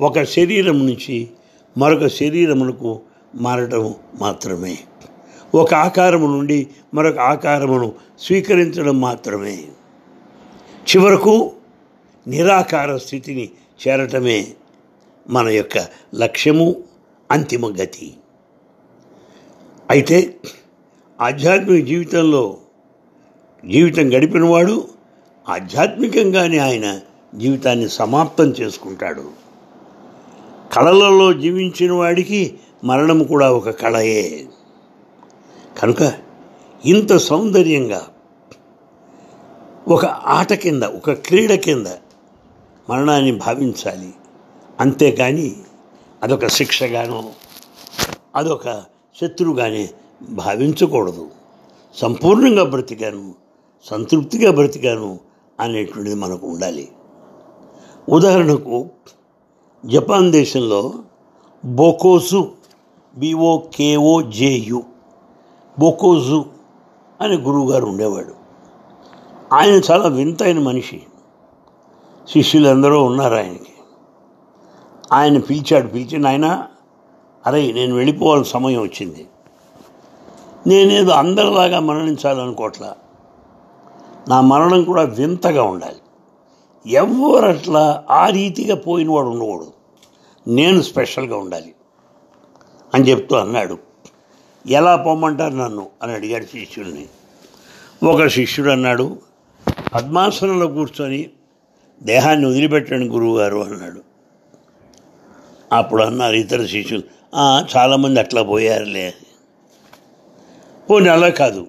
ఒక 0.00 0.22
శరీరం 0.22 0.86
నుంచి 0.86 1.30
మరొక 1.78 2.06
శరీరమునకు 2.06 3.00
మారడం 3.34 3.94
మాత్రమే. 4.20 4.78
ఒక 5.54 5.74
ఆకారము 5.74 6.36
నుండి 6.36 6.66
మరొక 6.94 7.18
ఆకారమును 7.18 7.94
స్వీకరించడం 8.18 9.00
మాత్రమే. 9.00 9.64
చివరకు 10.90 11.52
నిరాకార 12.26 12.96
స్థితిని 12.96 13.50
చేరటమే 13.88 14.54
మన 15.30 15.48
యొక్క 15.48 15.86
లక్ష్యము 16.14 16.84
అంతిమ 17.30 17.66
గతి. 17.66 18.16
అయితే 19.90 20.36
ఆధ్యాత్మిక 21.20 21.86
జీవితంలో 21.86 22.56
జీవితం 23.64 24.14
గడిపినవాడు 24.14 24.88
ఆధ్యాత్మికంగానే 25.48 26.58
ఆయన 26.58 27.00
జీవితాన్ని 27.34 27.88
సమాప్తం 27.88 28.44
చేసుకుంటాడు. 28.44 29.30
కళలలో 30.72 31.32
జీవించిన 31.32 31.92
వాడికి 31.92 32.58
మరణం 32.84 33.24
కూడా 33.24 33.52
ఒక 33.52 33.70
కళయే. 33.70 34.46
కనుక 35.78 36.12
ఇంత 36.84 37.16
సౌందర్యంగా 37.16 38.06
ఒక 39.88 40.04
ఆట 40.06 40.52
కింద 40.52 40.82
ఒక 40.82 41.10
క్రీడ 41.12 41.54
కింద 41.54 41.86
మరణాన్ని 42.90 43.32
భావించాలి. 43.32 44.14
అంతేకాని 44.80 45.56
అదొక 46.22 46.46
శిక్షగానో 46.46 47.24
అదొక 48.36 48.82
శత్రువుగానే 49.20 49.88
భావించకూడదు. 50.30 51.28
సంపూర్ణంగా 51.94 52.64
బ్రతికాను 52.64 53.34
సంతృప్తిగా 53.84 54.50
బ్రతికాను 54.52 55.20
అనేటువంటిది 55.60 56.14
మనకు 56.14 56.46
ఉండాలి. 56.46 56.88
ఉదాహరణకు 58.08 58.90
జపాన్ 59.86 60.32
దేశంలో 60.32 60.92
బోకోజు 61.64 62.52
బిఓకేఓ 63.16 64.22
జేయు 64.22 64.82
బోకోజు 65.78 66.44
అనే 67.20 67.36
గురువుగారు 67.36 67.86
ఉండేవాడు. 67.86 68.34
ఆయన 69.54 69.80
చాలా 69.90 70.08
వింతైన 70.08 70.58
మనిషి. 70.58 71.02
శిష్యులందరూ 72.32 73.02
ఉన్నారు 73.02 73.34
ఆయనకి. 73.34 73.72
ఆయన 75.12 75.38
పిలిచాడు 75.38 75.86
పిలిచిన 75.86 76.26
ఆయన 76.26 76.66
అరే 77.46 77.72
నేను 77.72 77.94
వెళ్ళిపోవాల్సిన 77.94 78.52
సమయం 78.52 78.82
వచ్చింది. 78.82 79.26
నేనేదో 80.66 81.12
అందరిలాగా 81.12 81.80
మరణించాలనుకోవట్లా. 81.80 82.96
నా 84.28 84.40
మరణం 84.40 84.84
కూడా 84.84 85.02
వింతగా 85.02 85.62
ఉండాలి. 85.62 85.96
ఎవరట్లా 86.90 87.48
అట్లా 87.48 88.04
ఆ 88.10 88.28
రీతిగా 88.28 88.74
పోయినవాడు 88.74 89.26
ఉండకూడదు. 89.26 89.72
నేను 90.48 90.82
స్పెషల్గా 90.82 91.36
ఉండాలి. 91.36 91.74
అని 92.94 93.10
చెప్తూ 93.10 93.36
అన్నాడు. 93.36 93.78
ఎలా 94.66 94.96
పొమ్మంటారు 94.96 95.54
నన్ను? 95.54 95.86
అని 96.02 96.12
అడిగాడు 96.12 96.44
శిష్యుడిని 96.44 97.06
ఒక 98.06 98.26
శిష్యుడు 98.26 98.70
అన్నాడు 98.70 99.16
పద్మాసనంలో 99.94 100.66
కూర్చొని 100.66 101.30
దేహాన్ని 102.02 102.46
వదిలిపెట్టండి 102.46 103.08
గురువుగారు 103.08 103.58
అన్నాడు. 103.58 104.00
అప్పుడు 105.72 106.02
అన్నారు 106.02 106.34
ఇతర 106.34 106.66
శిష్యులు 106.66 107.02
చాలామంది 107.76 108.20
అట్లా 108.20 108.42
పోయారులే. 108.42 109.14
పోనీ 110.90 111.08
అలా 111.08 111.28
కాదు 111.28 111.66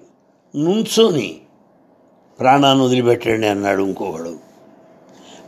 నుంచొని 0.56 1.38
ప్రాణాన్ని 2.40 2.84
వదిలిపెట్టండి 2.84 3.46
అన్నాడు 3.46 3.82
ఇంకొకడు. 3.82 4.38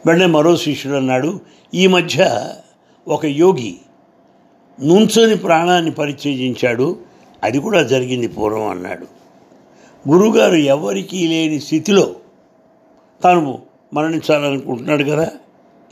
వెంటనే 0.07 0.27
మరో 0.27 0.57
శిష్యుడు 0.57 0.97
అన్నాడు 0.97 1.41
ఈ 1.75 1.87
మధ్య 1.87 2.49
ఒక 3.09 3.25
యోగి 3.25 3.77
నుంచొని 4.81 5.37
ప్రాణాన్ని 5.37 5.91
పరిచయించాడు 5.91 6.99
అది 7.43 7.59
కూడా 7.59 7.83
జరిగింది 7.83 8.29
పూర్వం 8.29 8.67
అన్నాడు. 8.67 9.07
గురుగారు 10.09 10.55
ఎవరికీ 10.55 11.29
లేని 11.29 11.61
స్థితిలో 11.61 12.15
తాను 13.25 13.63
మరణించాలనుకుంటున్నాడు 13.93 15.05
కదా? 15.05 15.31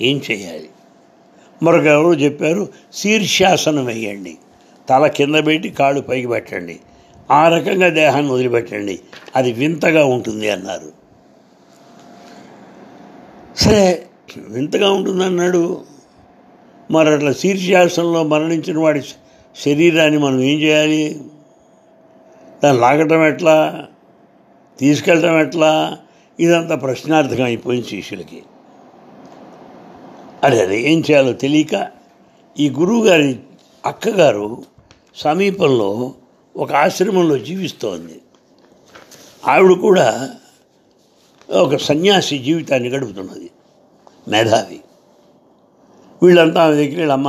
ఏం 0.00 0.20
చేయాలి? 0.30 0.68
మరొక 1.62 1.84
ఎవరో 1.84 2.14
చెప్పారు 2.14 2.68
శీర్షాసనం 2.94 3.84
వేయండి. 3.84 4.38
తల 4.88 5.06
కింద 5.06 5.34
పెట్టి 5.46 5.70
కాళ్ళు 5.70 6.00
పైకి 6.00 6.26
పెట్టండి. 6.26 6.80
ఆ 7.30 7.48
రకంగా 7.48 7.88
దేహాన్ని 7.88 8.32
వదిలిపెట్టండి. 8.32 9.00
అది 9.36 9.52
వింతగా 9.52 10.04
ఉంటుంది 10.04 10.50
అన్నారు. 10.50 10.92
సరే 13.56 14.06
వింతగా 14.48 14.90
ఉంటుంది 14.90 15.24
అన్నాడు 15.24 15.82
మరి 16.90 17.10
అట్లా 17.10 17.32
శీర్షాసనంలో 17.32 18.22
మరణించిన 18.22 18.78
వాడి 18.78 19.00
శరీరాన్ని 19.64 20.18
మనం 20.18 20.40
ఏం 20.40 20.60
చేయాలి? 20.60 21.20
దాన్ని 22.64 22.82
లాగటం 22.82 23.26
ఎట్లా? 23.26 23.86
తీసుకెళ్ళటం 24.78 25.40
ఎట్లా? 25.40 25.98
ఇదంతా 26.40 26.74
ప్రశ్నార్థకం 26.74 27.44
అయిపోయింది 27.44 27.88
శిష్యులకి. 27.88 28.42
అరే 30.44 30.62
అదే 30.62 30.80
ఏం 30.80 30.98
చేయాలో 31.00 31.32
తెలియక 31.32 31.74
ఈ 32.58 32.70
గురువుగారి 32.70 33.40
అక్కగారు 33.86 34.64
సమీపంలో 35.16 36.12
ఒక 36.56 36.72
ఆశ్రమంలో 36.72 37.38
జీవిస్తోంది. 37.38 38.20
ఆవిడ 39.48 39.72
కూడా 39.72 40.30
ఒక 41.50 41.76
సన్యాసి 41.76 42.38
జీవితాన్ని 42.38 42.88
గడుపుతున్నది 42.88 43.50
మేధావి. 44.28 44.80
వీళ్ళంతా 46.22 46.64
ఆమె 46.64 46.74
దగ్గర 46.76 46.96
వీళ్ళమ్మ 46.96 47.28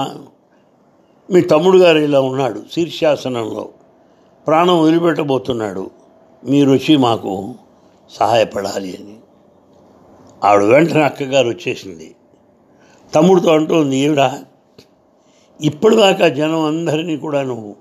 మీ 1.31 1.41
తమ్ముడు 1.41 1.77
గారు 1.77 1.97
ఇలా 1.97 2.21
ఉన్నాడు 2.21 2.63
శీర్షాసనంలో 2.73 3.69
ప్రాణం 4.47 4.81
వదిలిపెట్టబోతున్నాడు 4.81 5.91
మీరు 6.49 6.71
వచ్చి 6.71 6.97
మాకు 6.97 7.55
సహాయపడాలి 8.19 8.97
అని. 8.97 9.17
ఆవిడ 10.43 10.63
వెంటనే 10.63 11.03
అక్కగారు 11.03 11.47
వచ్చేసింది. 11.47 12.15
తమ్ముడితో 13.15 13.53
అంటుంది 13.53 13.97
ఏమిరా 13.97 14.43
ఇప్పటిదాకా 15.61 16.27
జనం 16.29 16.65
అందరినీ 16.65 17.17
కూడా 17.17 17.43
నువ్వు 17.43 17.75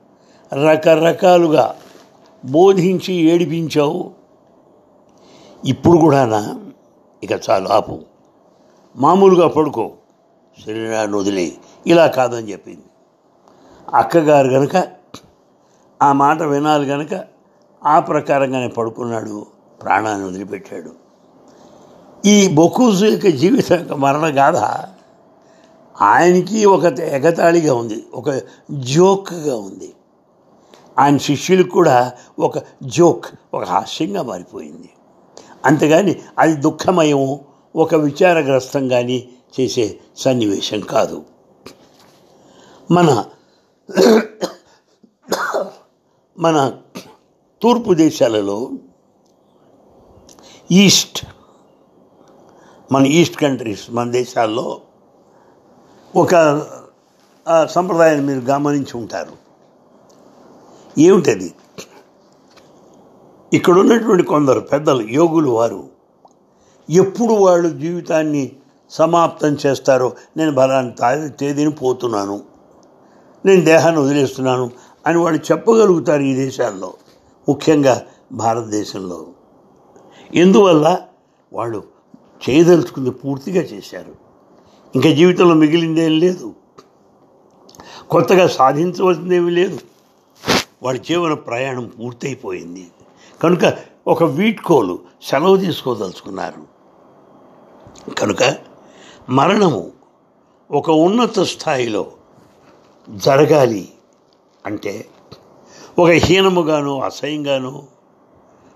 రకరకాలుగా 0.54 1.74
బోధించి 2.44 3.14
ఏడిపించావు. 3.14 4.10
ఇప్పుడు 5.66 5.98
కూడానా? 5.98 6.60
ఇక 7.22 7.30
చాలు 7.32 7.68
ఆపు. 7.68 8.00
మామూలుగా 8.96 9.48
పడుకో. 9.48 9.92
శరీరాన్ని 10.66 11.16
వదిలే. 11.16 11.52
ఇలా 11.86 12.06
కాదని 12.06 12.52
చెప్పింది. 12.52 12.82
అక్కగారు 13.94 14.48
గనక 14.48 14.88
ఆ 16.02 16.12
మాట 16.12 16.42
వినాలి 16.42 16.86
గనక 16.86 17.24
ఆ 17.84 18.00
ప్రకారంగానే 18.00 18.68
పడుకున్నాడు. 18.68 19.59
ప్రాణాన్ని 19.82 20.26
వదిలిపెట్టాడు. 20.26 20.92
ఈ 22.26 22.48
బొకూజు 22.48 23.06
యొక్క 23.06 23.26
జీవిత 23.26 23.72
మరణ 23.72 24.38
గాథ 24.38 24.84
ఆయనకి 26.02 26.64
ఒక 26.64 26.84
ఎగతాళిగా 26.84 27.74
ఉంది 27.74 28.06
ఒక 28.14 28.40
జోక్గా 28.70 29.56
ఉంది. 29.56 29.92
ఆయన 30.98 31.16
శిష్యులకు 31.16 31.68
కూడా 31.68 32.12
ఒక 32.38 32.58
జోక్ 32.82 33.24
ఒక 33.54 33.64
హాస్యంగా 33.64 34.22
మారిపోయింది. 34.22 34.90
అంతేగాని 35.64 36.22
అది 36.38 36.54
దుఃఖమయం 36.54 37.38
ఒక 37.76 37.94
విచారగ్రస్తం 37.94 38.88
కానీ 38.88 39.28
చేసే 39.60 39.98
సన్నివేశం 40.16 40.80
కాదు. 40.80 41.22
మన 42.90 43.24
మన 46.38 46.72
తూర్పు 47.62 47.94
దేశాలలో 47.94 48.70
ఈస్ట్ 50.72 51.26
మన 52.92 53.06
ఈస్ట్ 53.06 53.36
కంట్రీస్ 53.36 53.90
మన 53.90 54.10
దేశాల్లో 54.10 54.80
ఒక 56.16 56.34
సంప్రదాయాన్ని 57.64 58.26
మీరు 58.26 58.44
గమనించి 58.44 58.96
ఉంటారు. 58.96 59.32
ఏమిటది? 60.98 61.54
ఇక్కడ 63.52 63.78
ఉన్నటువంటి 63.78 64.22
కొందరు 64.22 64.60
పెద్దలు 64.60 65.02
యోగులు 65.02 65.50
వారు 65.50 65.88
ఎప్పుడు 66.90 67.32
వాళ్ళు 67.32 67.68
జీవితాన్ని 67.68 68.56
సమాప్తం 68.90 69.56
చేస్తారో 69.66 70.12
నేను 70.36 70.52
బలాన్ని 70.52 70.92
తాగి 70.92 71.28
తేదీని 71.28 71.70
పోతున్నాను 71.70 72.40
నేను 73.46 73.64
దేహాన్ని 73.64 74.00
వదిలేస్తున్నాను 74.00 74.70
అని 75.06 75.18
వాళ్ళు 75.18 75.52
చెప్పగలుగుతారు 75.52 76.22
ఈ 76.22 76.34
దేశాల్లో 76.34 76.94
ముఖ్యంగా 77.48 78.06
భారతదేశంలో. 78.32 79.26
ఎందువల్ల 80.34 80.98
వాళ్ళు 81.52 81.84
చేయదలుచుకుంది 82.50 83.10
పూర్తిగా 83.10 83.62
చేశారు. 83.62 84.14
ఇంకా 84.94 85.10
జీవితంలో 85.10 85.54
మిగిలిందేం 85.54 86.18
లేదు. 86.18 86.54
కొత్తగా 88.10 88.48
సాధించవలసిందేమీ 88.48 89.50
లేదు. 89.50 89.78
వాడి 90.82 90.98
జీవన 90.98 91.34
ప్రయాణం 91.34 91.92
పూర్తయిపోయింది. 92.00 92.86
కనుక 93.42 93.74
ఒక 94.06 94.22
వీడ్కోలు 94.22 94.98
సెలవు 95.22 95.56
తీసుకోదలుచుకున్నారు. 95.56 96.80
కనుక 98.14 98.56
మరణము 99.28 99.92
ఒక 100.70 100.90
ఉన్నత 100.90 101.40
స్థాయిలో 101.40 102.06
జరగాలి 103.10 103.88
అంటే 104.66 105.06
ఒక 105.98 106.08
హీనముగాను 106.08 107.00
అసహ్యంగాను 107.00 107.86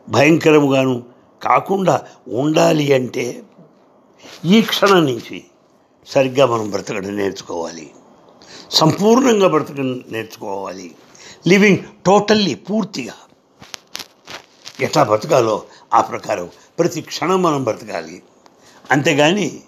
భయంకరముగాను 0.08 1.13
కాకుండా 1.44 2.02
ఉండాలి 2.28 2.94
అంటే 2.94 3.42
ఈ 4.44 4.62
క్షణం 4.62 5.04
నుంచి 5.04 5.44
సరిగ్గా 6.06 6.46
మనం 6.46 6.70
బ్రతకడం 6.70 7.16
నేర్చుకోవాలి. 7.16 7.90
సంపూర్ణంగా 8.70 9.48
బ్రతకడం 9.48 10.04
నేర్చుకోవాలి. 10.10 10.94
లివింగ్ 11.46 11.78
టోటల్లీ 12.06 12.54
పూర్తిగా. 12.54 13.12
ఎట్లా 14.80 15.02
బ్రతకాలో 15.02 15.62
ఆ 15.94 16.00
ప్రకారం 16.00 16.48
ప్రతి 16.78 17.00
క్షణం 17.00 17.42
మనం 17.42 17.64
బ్రతకాలి. 17.64 18.22
అంతేగాని 18.90 19.60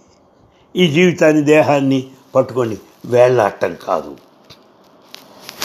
ఈ 0.77 0.87
జీవితాన్ని 0.89 1.43
దేహాన్ని 1.43 2.11
పట్టుకొని 2.35 2.77
వేళ్ళాడటం 3.05 3.77
కాదు. 3.87 4.17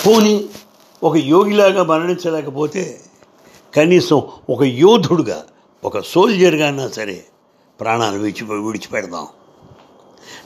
పోనీ 0.08 0.50
ఒక 1.04 1.15
యోగిలాగా 1.15 1.84
మరణించలేకపోతే 1.84 3.02
కనీసం 3.76 4.21
ఒక 4.50 4.63
యోధుడుగా 4.63 5.45
ఒక 5.83 5.99
సోల్జర్గా 5.99 6.65
అయినా 6.67 6.87
సరే 6.87 7.23
ప్రాణాలు 7.79 8.19
విడిచి 8.19 8.43
విడిచిపెడదాం. 8.59 9.27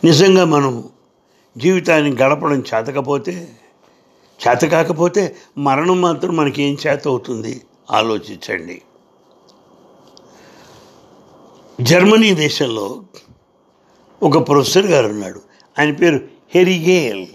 నిజంగా 0.03 0.45
మనం 0.45 0.89
జీవితాన్ని 1.57 2.15
గడపడం 2.15 2.63
చేతకపోతే 2.73 3.47
చేత 4.47 4.61
కాకపోతే 4.61 5.35
మరణం 5.57 6.01
మాత్రం 6.01 6.35
మనకి 6.35 6.63
ఏం 6.63 6.77
చేత 6.87 7.07
అవుతుంది 7.07 7.61
ఆలోచించండి. 7.91 8.81
జర్మనీ 11.81 12.33
దేశంలో 12.33 13.03
ఒక 14.23 14.47
ప్రొఫెసర్ 14.47 14.85
గారు 14.85 15.07
ఉన్నాడు. 15.07 15.41
ఆయన 15.79 15.93
పేరు 15.93 16.19
హెరిగేల్ 16.55 17.27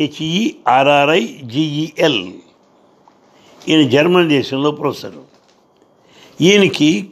హెచ్ఈఆర్ఆర్ఐ 0.00 1.26
జిఈఎల్ 1.26 2.32
ఈయన 3.68 3.88
జర్మనీ 3.88 4.28
దేశంలో 4.28 4.70
ప్రొఫెసర్. 4.70 5.14
ఈయనకి 6.40 7.10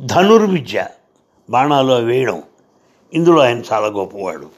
ధనుర్విద్య 0.00 0.86
బాణాలు 1.50 1.92
వేయడం. 1.92 2.42
ఇందులో 3.14 3.42
ఆయన 3.42 3.62
చాలా 3.72 3.86
గొప్పవాడు. 3.86 4.50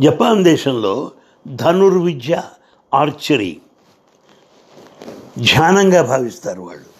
జపాన్ 0.00 0.44
దేశంలో 0.44 1.10
ధనుర్విద్య 1.48 2.42
ఆర్చరీ 2.94 3.60
ధ్యానంగా 5.38 6.02
భావిస్తారు 6.02 6.60
వాళ్ళు. 6.60 6.96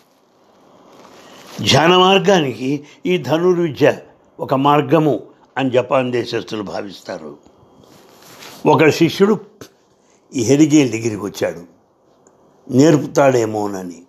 ధ్యాన 1.69 1.97
మార్గానికి 1.97 2.85
ఈ 3.07 3.19
ధనుర్విద్య 3.19 3.99
ఒక 4.41 4.55
మార్గము 4.55 5.23
అని 5.57 5.71
జపాన్ 5.71 6.13
దేశస్తులు 6.13 6.63
భావిస్తారు. 6.63 7.37
ఒక 8.67 8.89
శిష్యుడు 8.89 9.41
ఈ 10.35 10.43
హెరిగేల్ 10.43 10.91
దగ్గరికి 10.91 11.25
వచ్చాడు. 11.25 11.63
నేర్పుతాడేమోనని. 12.71 14.03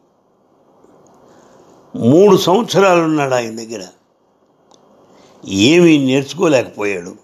మూడు 1.97 2.37
సంవత్సరాలు 2.37 3.01
ఉన్నాడు 3.01 3.33
ఆయన 3.33 3.55
దగ్గర. 3.55 3.83
ఏమీ 5.47 6.05
నేర్చుకోలేకపోయాడు. 6.05 7.15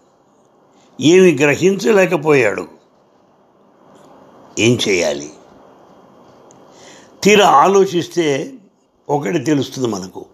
ఏమి 1.02 1.36
గ్రహించలేకపోయాడు. 1.36 2.68
ఏం 4.60 4.78
చేయాలి? 4.90 5.30
తీరా 7.24 7.48
ఆలోచిస్తే 7.48 8.54
ఒకటి 9.10 9.40
తెలుస్తుంది 9.40 9.88
మనకు. 9.88 10.26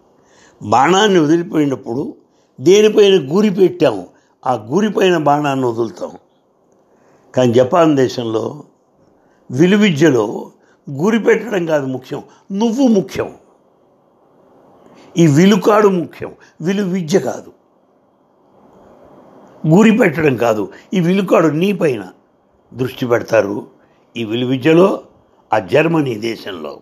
బాణాన్ని 0.62 1.18
వదిలిపోయినప్పుడు 1.18 2.14
దేనిపైన 2.60 3.36
గురి 3.36 3.50
పెట్టాము? 3.50 4.06
ఆ 4.46 4.54
గురిపైన 4.54 5.16
బాణాన్ని 5.16 5.66
వదులుతాం. 5.66 6.10
కానీ 7.34 7.52
జపాన్ 7.52 7.96
దేశంలో 7.96 8.62
విలువిద్యలో 9.50 10.50
గురి 10.90 11.18
పెట్టడం 11.18 11.66
కాదు 11.66 11.86
ముఖ్యం. 11.86 12.22
నువ్వు 12.52 12.86
ముఖ్యం. 12.88 13.34
ఈ 15.16 15.26
విలుకాడు 15.26 15.88
ముఖ్యం. 15.88 16.34
విలు 16.60 16.82
విద్య 16.82 17.18
కాదు. 17.18 17.52
గురి 19.68 19.98
పెట్టడం 19.98 20.36
కాదు. 20.36 20.72
ఈ 20.94 21.00
విలుకాడు 21.00 21.46
నీపైన 21.46 22.08
దృష్టి 22.74 23.06
పెడతారు. 23.06 23.66
ఈ 24.16 24.24
విలు 24.24 24.46
విద్యలో 24.46 25.02
ఆ 25.52 25.58
జర్మనీ 25.58 26.14
దేశంలో. 26.14 26.80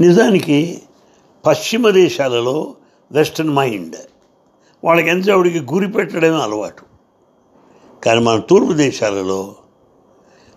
నిజానికి 0.00 0.82
పశ్చిమ 1.46 1.90
దేశాలలో 1.90 2.74
వెస్టర్న్ 3.12 3.52
మైండ్. 3.52 3.96
వాళ్ళకి 4.84 5.08
ఎంతసేపటికి 5.08 5.60
గురి 5.60 5.88
పెట్టడమే 5.88 6.42
అలవాటు. 6.42 6.82
కానీ 8.04 8.20
మన 8.20 8.38
తూర్పు 8.38 8.72
దేశాలలో 8.72 9.54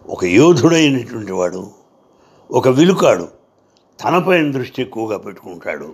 ఒక 0.09 0.25
యోధుడైనటువంటి 0.25 1.31
వాడు 1.31 1.71
ఒక 2.51 2.67
విలుకాడు 2.67 3.36
తనపైన 4.03 4.51
దృష్టి 4.51 4.81
ఎక్కువగా 4.81 5.17
పెట్టుకుంటాడు. 5.17 5.93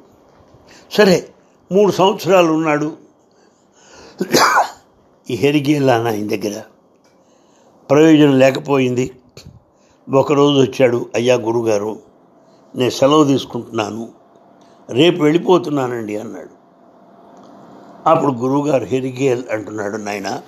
సరే 0.91 1.33
మూడు 1.71 1.91
సంవత్సరాలు 1.91 2.51
ఉన్నాడు. 2.51 2.97
ఈ 5.29 5.35
హెరిగేలాన 5.35 6.07
ఆయన 6.07 6.27
దగ్గర. 6.27 6.61
ప్రయోజనం 7.91 8.39
లేకపోయింది. 8.39 9.11
ఒకరోజు 10.13 10.59
వచ్చాడు 10.59 11.09
అయ్యా 11.15 11.35
గురుగారు 11.35 11.99
నేను 12.75 12.89
సెలవు 12.89 13.23
తీసుకుంటున్నాను. 13.23 14.11
రేపు 14.89 15.23
వెళ్ళిపోతున్నానండి 15.23 16.17
అన్నాడు. 16.17 16.63
అప్పుడు 18.09 18.31
గురువుగారు 18.31 18.85
హెరిగేల్ 18.85 19.43
అంటున్నాడు 19.51 19.97
నాయన 19.97 20.41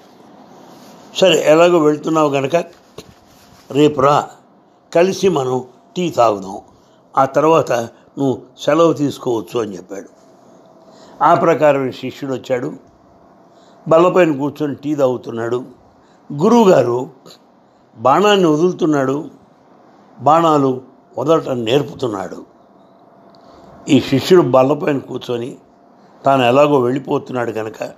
సరే 1.18 1.52
ఎలాగో 1.52 1.80
వెళ్తున్నావు 1.80 2.30
గనక 2.30 2.56
రేపు 3.72 4.02
రా 4.02 4.30
కలిసి 4.96 5.30
మనం 5.30 5.63
టీ 5.96 6.10
తాగుదాం. 6.10 6.62
ఆ 7.17 7.25
తర్వాత 7.25 7.71
నువ్వు 7.71 8.41
సెలవు 8.60 8.93
తీసుకోవచ్చు 8.93 9.60
అని 9.60 9.78
చెప్పాడు. 9.78 10.10
ఆ 11.23 11.36
ప్రకారం 11.36 11.91
శిష్యుడు 11.91 12.34
వచ్చాడు. 12.34 12.73
బల్లపైన 13.88 14.38
కూర్చొని 14.38 14.75
టీ 14.75 14.95
తాగుతున్నాడు. 14.95 15.63
గురువుగారు 16.34 17.10
బాణాన్ని 17.97 18.47
వదులుతున్నాడు. 18.47 19.30
బాణాలు 20.19 20.82
వదలటం 21.17 21.65
నేర్పుతున్నాడు. 21.65 22.45
ఈ 23.89 24.01
శిష్యుడు 24.01 24.47
బల్లపైన 24.47 24.97
కూర్చొని 24.97 25.58
తాను 26.25 26.43
ఎలాగో 26.43 26.80
వెళ్ళిపోతున్నాడు 26.80 27.51
కనుక 27.51 27.91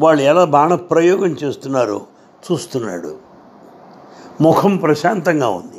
వాళ్ళు 0.00 0.22
ఎలా 0.22 0.44
బాణ 0.44 0.74
ప్రయోగం 0.74 1.26
చేస్తున్నారో 1.26 2.00
చూస్తున్నాడు. 2.52 3.16
ముఖం 4.40 4.76
ప్రశాంతంగా 4.76 5.48
ఉంది. 5.48 5.77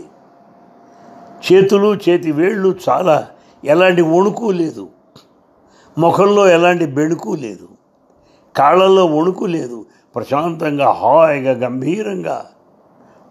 చేతులు 1.51 1.95
చేతి 2.09 2.31
వేళ్ళు 2.31 2.75
చాలా. 2.89 3.27
ఎలాంటి 3.65 4.01
వణుకు 4.01 4.51
లేదు. 4.51 4.87
ముఖంలో 5.97 6.47
ఎలాంటి 6.47 6.85
బెణుకు 6.85 7.33
లేదు. 7.33 7.67
కాళ్ళల్లో 8.57 9.05
వణుకు 9.05 9.45
లేదు. 9.45 9.85
ప్రశాంతంగా 10.15 10.91
హాయిగా 10.91 11.51
గంభీరంగా 11.51 12.45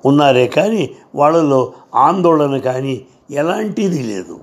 ఉన్నారే 0.05 0.47
కానీ 0.47 0.91
వాళ్ళలో 1.15 1.73
ఆందోళన 1.95 2.59
కానీ 2.59 3.07
ఎలాంటిది 3.31 4.03
లేదు. 4.03 4.41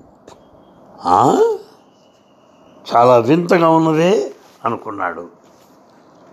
చాలా 2.95 3.17
వింతగా 3.17 3.69
ఉన్నదే 3.69 4.31
అనుకున్నాడు. 4.65 5.27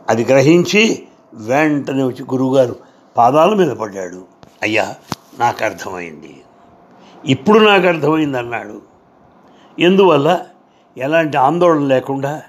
అది 0.09 0.25
గ్రహించి 0.25 1.03
వెంటనే 1.35 2.05
వచ్చి 2.05 2.25
గురువుగారు 2.25 2.77
పాదాల 3.17 3.55
మీద 3.55 3.71
పడ్డాడు. 3.71 4.25
అయ్యా 4.63 4.95
నాకు 5.39 5.65
అర్థమైంది. 5.65 6.41
ఇప్పుడు 7.27 7.59
నాకు 7.59 7.87
అర్థమైంది 7.87 8.39
అన్నాడు 8.39 8.83
ఎందువల్ల? 9.79 10.41
ఎలాంటి 10.97 11.37
ఆందోళన 11.37 11.87
లేకుండా 11.87 12.43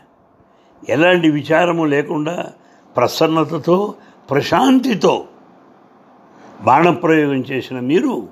ఎలాంటి 0.90 1.30
విచారము 1.30 1.86
లేకుండా 1.86 2.52
ప్రసన్నతతో 2.98 3.94
ప్రశాంతితో 4.30 5.26
బాణప్రయోగం 6.62 7.36
చేసిన 7.36 7.80
మీరు 7.80 8.28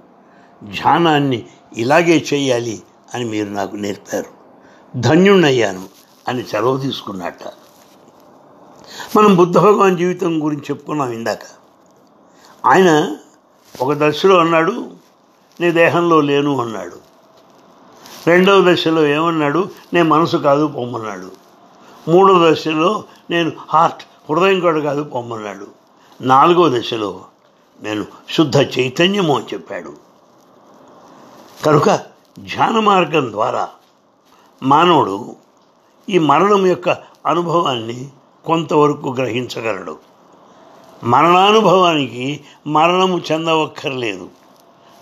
ధ్యానాన్ని 0.64 1.46
ఇలాగే 1.78 2.26
చేయాలి 2.34 2.82
అని 3.14 3.26
మీరు 3.26 3.50
నాకు 3.50 3.76
నేర్పారు. 3.76 4.42
ధన్యుణ్ణయ్యాను 5.00 5.86
అని 6.28 6.44
సెలవు 6.44 6.78
తీసుకున్నట్ట. 6.78 7.40
మనం 9.18 9.36
బుద్ధ 9.36 9.58
భగవాన్ 9.58 9.98
జీవితం 9.98 10.46
గురించి 10.46 10.64
చెప్పుకున్నాం 10.64 11.12
ఇందాక. 11.12 11.40
ఆయన 12.66 13.18
ఒక 13.82 13.94
దశలో 13.94 14.38
అన్నాడు 14.38 15.01
నీ 15.62 15.72
దేహంలో 15.72 16.22
లేను 16.22 16.62
అన్నాడు. 16.62 16.96
రెండవ 18.28 18.74
దశలో 18.74 19.06
ఏమన్నాడు? 19.06 19.70
నేను 19.94 20.10
మనసు 20.10 20.38
కాదు 20.38 20.68
పొమ్మన్నాడు. 20.68 21.32
మూడవ 22.10 22.52
దశలో 22.52 23.04
నేను 23.30 23.52
హార్ట్ 23.70 24.04
హృదయం 24.30 24.60
కూడా 24.60 24.80
కాదు 24.80 25.04
పొమ్మన్నాడు. 25.04 25.68
నాలుగవ 26.22 26.80
దశలో 26.80 27.22
నేను 27.82 28.06
శుద్ధ 28.30 28.58
చైతన్యము 28.58 29.36
అని 29.36 29.46
చెప్పాడు. 29.46 29.94
కనుక 31.66 31.90
ధ్యాన 32.40 32.80
మార్గం 32.80 33.32
ద్వారా 33.32 33.70
మానవుడు 34.64 35.36
ఈ 36.10 36.18
మరణం 36.18 36.66
యొక్క 36.66 36.90
అనుభవాన్ని 37.26 38.08
కొంతవరకు 38.46 39.10
గ్రహించగలడు. 39.10 39.98
మరణానుభవానికి 41.04 42.40
మరణము 42.68 43.22
చెందవక్కర్లేదు. 43.32 44.41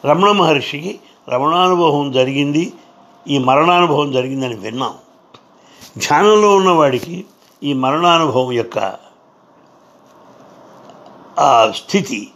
రమణ 0.06 0.32
మహర్షికి 0.32 1.00
రమణానుభవం 1.30 2.12
జరిగింది 2.12 2.74
ఈ 3.28 3.38
మరణానుభవం 3.38 4.12
జరిగిందని 4.12 4.56
విన్నాం. 4.56 4.94
ధ్యానంలో 5.98 6.56
ఉన్నవాడికి 6.56 7.26
ఈ 7.64 7.74
మరణానుభవం 7.74 8.52
యొక్క 8.52 8.96
ఆ 11.40 11.72
స్థితి 11.76 12.32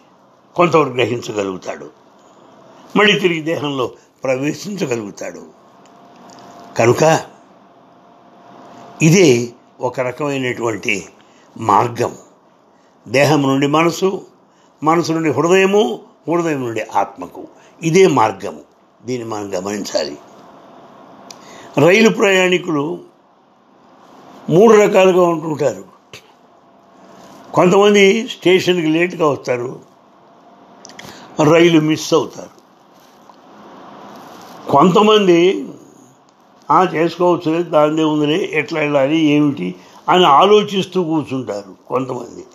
కొంతవరకు 0.56 0.94
గ్రహించగలుగుతాడు. 0.94 1.90
మళ్ళీ 2.96 3.20
తిరిగి 3.20 3.42
దేహంలో 3.42 3.92
ప్రవేశించగలుగుతాడు. 4.24 5.46
కనుక 6.78 7.20
ఇదే 9.02 9.50
ఒక 9.80 10.00
రకమైనటువంటి 10.00 11.10
మార్గం. 11.60 12.16
దేహం 13.08 13.42
నుండి 13.42 13.68
మనసు 13.68 14.26
మనసు 14.84 15.14
నుండి 15.14 15.32
హృదయము 15.32 16.00
హృదయం 16.30 16.66
నుండి 16.66 16.82
ఆత్మకు 16.96 17.48
ఇదే 17.84 18.08
మార్గము. 18.08 18.60
దీన్ని 19.06 19.30
మనం 19.30 19.58
గమనించాలి. 19.58 20.18
రైలు 21.78 22.10
ప్రయాణికులు 22.10 23.00
మూడు 24.50 24.74
రకాలుగా 24.74 25.24
ఉంటుంటారు. 25.24 25.84
కొంతమంది 27.54 28.28
స్టేషన్కి 28.28 28.88
లేట్గా 28.88 29.28
వస్తారు. 29.28 29.80
రైలు 31.52 31.80
మిస్ 31.80 32.14
అవుతారు. 32.14 32.64
కొంతమంది 34.72 35.70
"ఆ, 36.72 36.84
చేసుకోవచ్చులే 36.84 37.64
దాని 37.64 38.04
ఉందిలే 38.04 38.50
ఎట్లా 38.54 38.80
వెళ్ళాలి 38.80 39.18
ఏమిటి? 39.18 39.76
అని 40.10 40.26
ఆలోచిస్తూ 40.26 41.04
కూర్చుంటారు 41.04 41.88
కొంతమంది. 41.88 42.46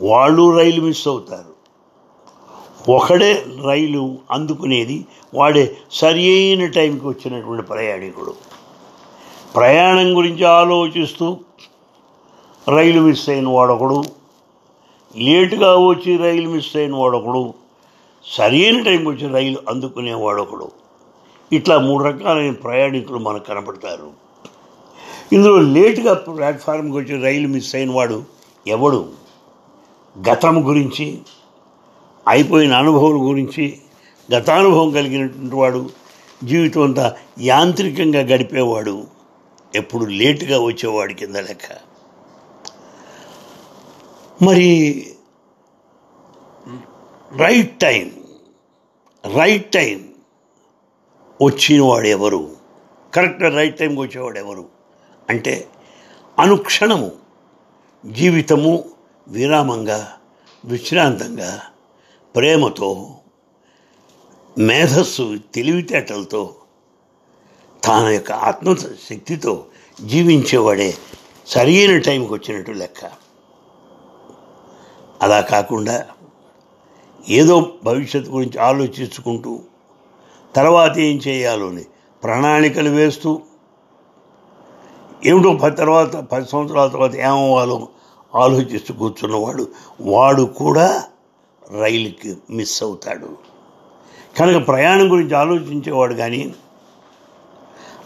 వాళ్ళు 0.00 0.58
రైలు 0.58 0.82
మిస్ 0.82 1.08
అవుతారు. 1.08 1.51
ఒకడే 2.88 3.44
రైలు 3.64 4.18
అందుకునేది 4.30 5.06
వాడే 5.34 5.76
సరి 5.92 6.32
అయిన 6.32 6.66
టైంకి 6.66 7.06
వచ్చినటువంటి 7.06 7.62
ప్రయాణికుడు. 7.62 8.34
ప్రయాణం 9.54 10.16
గురించి 10.16 10.44
ఆలోచిస్తూ 10.44 11.36
రైలు 12.68 13.00
మిస్ 13.00 13.28
అయిన 13.28 13.48
వాడొకడు 13.48 14.04
లేటుగా 15.16 15.76
వచ్చి 15.76 16.16
రైలు 16.16 16.48
మిస్ 16.48 16.76
అయిన 16.76 16.94
వాడొకడు 16.94 17.54
సరైన 18.36 18.82
టైంకి 18.82 19.08
వచ్చి 19.08 19.28
రైలు 19.28 19.58
అందుకునే 19.68 20.14
వాడొకడు. 20.14 20.70
ఇట్లా 21.52 21.78
మూడు 21.78 22.04
రకాలైన 22.04 22.52
ప్రయాణికులు 22.52 23.18
మనకు 23.18 23.44
కనపడతారు. 23.44 24.10
ఇందులో 25.32 25.58
లేటుగా 25.58 26.14
ప్లాట్ఫామ్కి 26.14 26.96
వచ్చి 26.96 27.22
రైలు 27.22 27.48
మిస్ 27.48 27.74
అయిన 27.74 27.90
వాడు 27.90 28.24
ఎవడు? 28.66 29.08
గతం 30.30 30.68
గురించి 30.68 31.18
అయిపోయిన 32.28 32.72
అనుభవం 32.72 33.28
గురించి 33.28 33.78
గతానుభవం 34.34 34.90
కలిగినటువంటి 34.90 35.54
వాడు 35.54 35.90
జీవితం 36.44 36.82
అంతా 36.82 37.16
యాంత్రికంగా 37.40 38.20
గడిపేవాడు 38.20 39.06
ఎప్పుడు 39.74 40.04
లేటుగా 40.04 40.58
వచ్చేవాడి 40.60 41.14
కింద 41.14 41.36
లెక్క. 41.36 41.66
మరి 44.42 44.68
రైట్ 47.36 47.78
టైం 47.78 48.10
రైట్ 49.36 49.72
టైం 49.72 50.08
వచ్చినవాడు 51.42 52.06
ఎవరు 52.06 52.50
కరెక్ట్గా 53.14 53.56
రైట్ 53.56 53.78
టైంకి 53.78 54.00
వచ్చేవాడు 54.00 54.38
ఎవరు 54.38 54.64
అంటే 55.30 55.68
అనుక్షణము 56.38 57.12
జీవితము 58.06 58.84
విరామంగా 59.28 60.12
విశ్రాంతంగా 60.64 61.62
ప్రేమతో 62.34 63.18
మేధస్సు 64.58 65.38
తెలివితేటలతో 65.54 66.54
తన 67.86 68.06
యొక్క 68.08 68.32
ఆత్మశక్తితో 68.32 69.66
జీవించేవాడే 70.00 70.94
సరైన 71.46 71.98
టైంకి 71.98 72.32
వచ్చినట్టు 72.32 72.70
లెక్క. 72.70 73.00
అలా 75.22 75.40
కాకుండా 75.40 76.06
ఏదో 77.28 77.72
భవిష్యత్తు 77.84 78.30
గురించి 78.30 78.58
ఆలోచించుకుంటూ 78.58 79.60
తర్వాత 80.56 80.98
ఏం 80.98 81.16
చేయాలో 81.16 81.72
ప్రణాళికలు 82.22 82.90
వేస్తూ 82.90 83.40
ఏమిటో 85.24 85.52
పది 85.54 85.76
తర్వాత 85.76 86.16
పది 86.16 86.46
సంవత్సరాల 86.48 86.88
తర్వాత 86.88 87.14
ఏమవ్వాలో 87.16 87.88
ఆలోచిస్తూ 88.34 88.94
కూర్చున్నవాడు 88.94 89.68
వాడు 90.00 90.42
కూడా 90.42 91.04
రైలుకి 91.70 92.36
మిస్ 92.50 92.82
అవుతాడు. 92.82 93.38
కనుక 94.38 94.66
ప్రయాణం 94.66 95.12
గురించి 95.12 95.34
ఆలోచించేవాడు 95.34 96.14
కానీ 96.14 96.54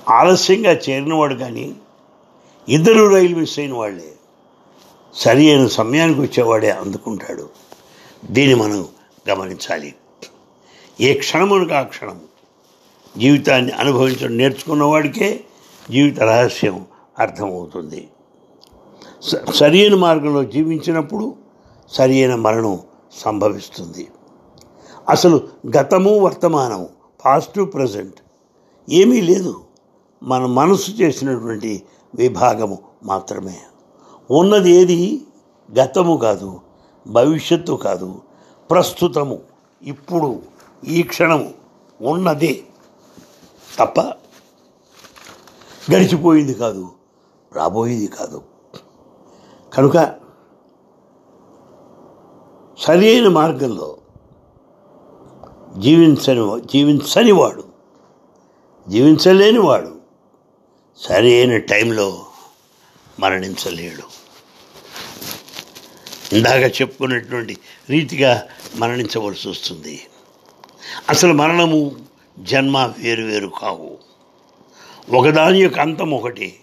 ఆలస్యంగా 0.08 0.72
చేరినవాడు 0.72 1.34
కానీ 1.34 1.76
ఇద్దరు 2.68 3.14
రైలు 3.14 3.36
మిస్ 3.36 3.58
అయిన 3.58 3.74
వాళ్ళే. 3.74 4.12
సరి 5.14 5.50
అయిన 5.50 5.66
సమయానికి 5.66 6.20
వచ్చేవాడే 6.20 6.70
అందుకుంటాడు. 6.70 7.48
దీన్ని 8.30 8.54
మనం 8.54 8.88
గమనించాలి. 9.30 9.94
ఏ 11.00 11.18
క్షణమునకు 11.18 11.74
ఆ 11.74 11.82
క్షణం. 11.82 12.20
జీవితాన్ని 13.18 13.72
అనుభవించడం 13.72 14.36
నేర్చుకున్నవాడికే 14.36 15.44
జీవిత 15.90 16.20
రహస్యం 16.20 16.86
అర్థమవుతుంది. 17.18 18.08
స- 19.22 19.50
సరియైన 19.54 19.94
మార్గంలో 19.94 20.44
జీవించినప్పుడు 20.44 21.34
సరియైన 21.92 22.34
మరణం 22.34 22.80
సంభవిస్తుంది. 23.16 24.10
అసలు 25.08 25.48
గతము 25.76 26.18
వర్తమానము 26.18 26.88
పాస్ట్ 27.24 27.74
ప్రజెంట్ 27.74 28.14
ఏమీ 28.90 29.20
లేదు. 29.20 29.64
మన 30.22 30.46
మనసు 30.46 30.90
చేసినటువంటి 30.90 31.82
విభాగము 32.14 32.78
మాత్రమే. 33.04 33.58
ఉన్నది 34.30 34.70
ఏది? 34.70 35.22
గతము 35.78 36.16
కాదు 36.16 36.60
భవిష్యత్తు 37.06 37.72
కాదు 37.72 38.20
ప్రస్తుతము 38.70 39.38
ఇప్పుడు 39.82 40.42
ఈ 40.86 41.02
క్షణము 41.02 41.54
ఉన్నదే. 42.02 42.62
తప్ప 43.78 44.00
గడిచిపోయింది 45.92 46.54
కాదు 46.54 46.88
రాబోయేది 47.52 48.06
కాదు. 48.06 48.42
కనుక 49.74 50.25
సరైన 52.78 53.28
మార్గంలో 53.28 53.98
జీవించని 55.78 56.60
జీవించని 56.66 57.32
వాడు 57.32 57.64
సరి 58.88 59.58
సరైన 61.00 61.56
టైంలో 61.56 62.26
మరణించలేడు. 63.20 64.02
ఇందాక 66.34 66.80
చెప్పుకున్నటువంటి 66.82 67.56
రీతిగా 67.90 68.46
మరణించవలసి 68.76 69.48
వస్తుంది. 69.48 70.06
అసలు 71.08 71.32
మరణము 71.32 71.96
జన్మ 72.38 72.92
వేరు 72.98 73.22
వేరు 73.22 73.52
కావు. 73.60 73.98
ఒకదాని 75.10 75.62
యొక్క 75.62 75.80
అంతం 75.80 76.10
ఒకటి 76.10 76.60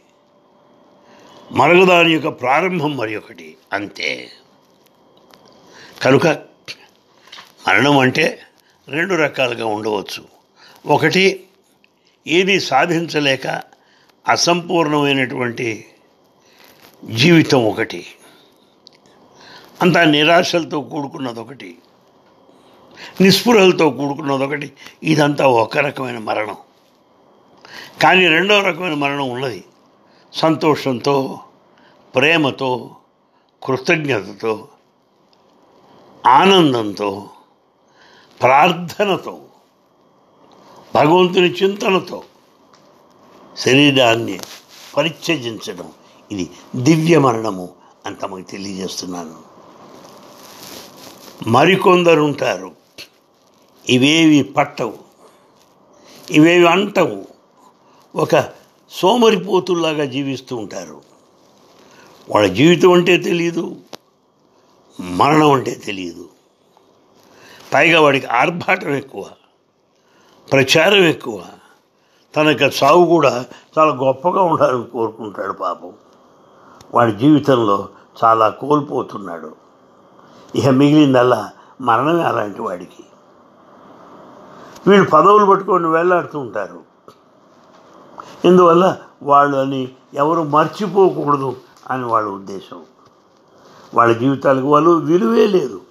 మరొకదాని 1.52 2.14
యొక్క 2.14 2.28
ప్రారంభం 2.28 2.98
మరి 2.98 3.16
ఒకటి 3.16 3.58
అంతే. 3.74 4.30
కనుక 6.04 6.28
మరణం 7.68 7.98
అంటే 7.98 8.40
రెండు 8.90 9.16
రకాలుగా 9.16 9.66
ఉండవచ్చు. 9.66 10.26
ఒకటి 10.86 11.44
ఏది 12.28 12.60
సాధించలేక 12.60 13.48
అసంపూర్ణమైనటువంటి 14.28 15.86
జీవితం 17.06 17.66
ఒకటి. 17.66 18.06
అంత 19.82 19.98
నిరాశలతో 19.98 20.82
కూడుకున్నది 20.82 21.40
ఒకటి 21.40 21.78
నిస్పృహలతో 23.22 23.90
కూడుకున్నది 23.90 24.44
ఒకటి 24.44 24.72
ఇదంతా 25.04 25.48
ఒక 25.48 25.78
రకమైన 25.78 26.18
మరణం. 26.18 26.58
కానీ 28.02 28.28
రెండవ 28.28 28.62
రకమైన 28.62 28.94
మరణం 28.94 29.30
ఉన్నది. 29.30 29.64
సంతోషంతో 30.34 31.40
ప్రేమతో 32.16 32.96
కృతజ్ఞతతో 33.64 34.68
ఆనందంతో 36.28 37.30
ప్రార్థనతో 38.42 39.42
భగవంతుని 40.96 41.50
చింతనతో 41.52 42.24
శరీరాన్ని 43.58 44.40
పరిత్యజించడం 44.98 45.92
ఇది 46.32 46.50
దివ్య 46.76 47.18
మరణము 47.18 47.70
అని 48.06 48.16
తమకు 48.16 48.42
తెలియజేస్తున్నాను. 48.42 49.40
మరికొందరు 51.48 52.22
ఉంటారు. 52.22 52.72
ఇవేవి 53.90 54.44
పట్టవు. 54.44 54.98
ఇవేవి 56.32 56.68
అంటవు. 56.68 57.28
ఒక 58.16 58.50
సోమరిపోతుల్లాగా 58.92 60.06
జీవిస్తూ 60.06 60.56
ఉంటారు. 60.56 61.02
వాళ్ళ 62.30 62.54
జీవితం 62.54 62.92
అంటే 62.92 63.18
తెలియదు 63.18 63.76
మరణం 65.00 65.52
అంటే 65.52 65.72
తెలియదు 65.72 66.30
పైగా 67.74 68.02
వాడికి 68.02 68.28
ఆర్భాటం 68.28 68.90
ఎక్కువ 68.90 69.26
ప్రచారం 70.52 70.98
ఎక్కువ. 70.98 71.44
తనకి 72.36 72.72
సాగు 72.72 73.06
కూడా 73.06 73.46
చాలా 73.80 73.94
గొప్పగా 73.94 74.42
ఉండాలని 74.42 74.84
కోరుకుంటాడు 74.84 75.54
పాపం. 75.54 75.94
వాడి 76.94 77.12
జీవితంలో 77.12 77.90
చాలా 78.24 78.50
కోల్పోతున్నాడు. 78.50 79.56
ఇక 80.56 80.68
మిగిలిందల్లా 80.68 81.52
మరణమే 81.82 82.24
అలాంటి 82.24 82.62
వాడికి. 82.62 83.04
వీళ్ళు 84.88 85.10
పదవులు 85.10 85.46
పట్టుకొని 85.46 85.88
వేలాడుతూ 85.88 86.40
ఉంటారు. 86.40 86.84
ఇందువల్ల 88.46 88.98
వాళ్ళని 89.24 89.92
ఎవరు 90.14 90.42
మర్చిపోకూడదు 90.42 91.56
అని 91.90 92.06
వాళ్ళ 92.06 92.30
ఉద్దేశం. 92.30 92.82
వాళ్ళ 93.94 94.14
జీవితాలకు 94.14 94.68
వాళ్ళు 94.68 94.90
విలువే 94.90 95.48
లేదు. 95.48 95.82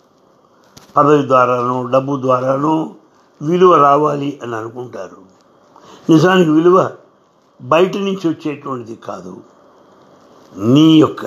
పదవి 0.97 1.27
ద్వారానో 1.27 1.87
డబ్బు 1.87 2.21
ద్వారానో 2.21 2.95
విలువ 3.43 3.77
రావాలి 3.77 4.41
అని 4.43 4.57
అనుకుంటారు. 4.57 5.21
నిజానికి 6.11 6.51
విలువ 6.51 6.91
బయట 7.63 7.97
నుంచి 7.97 8.29
వచ్చేటువంటిది 8.29 8.97
కాదు. 8.97 9.41
నీ 10.57 10.99
యొక్క 10.99 11.27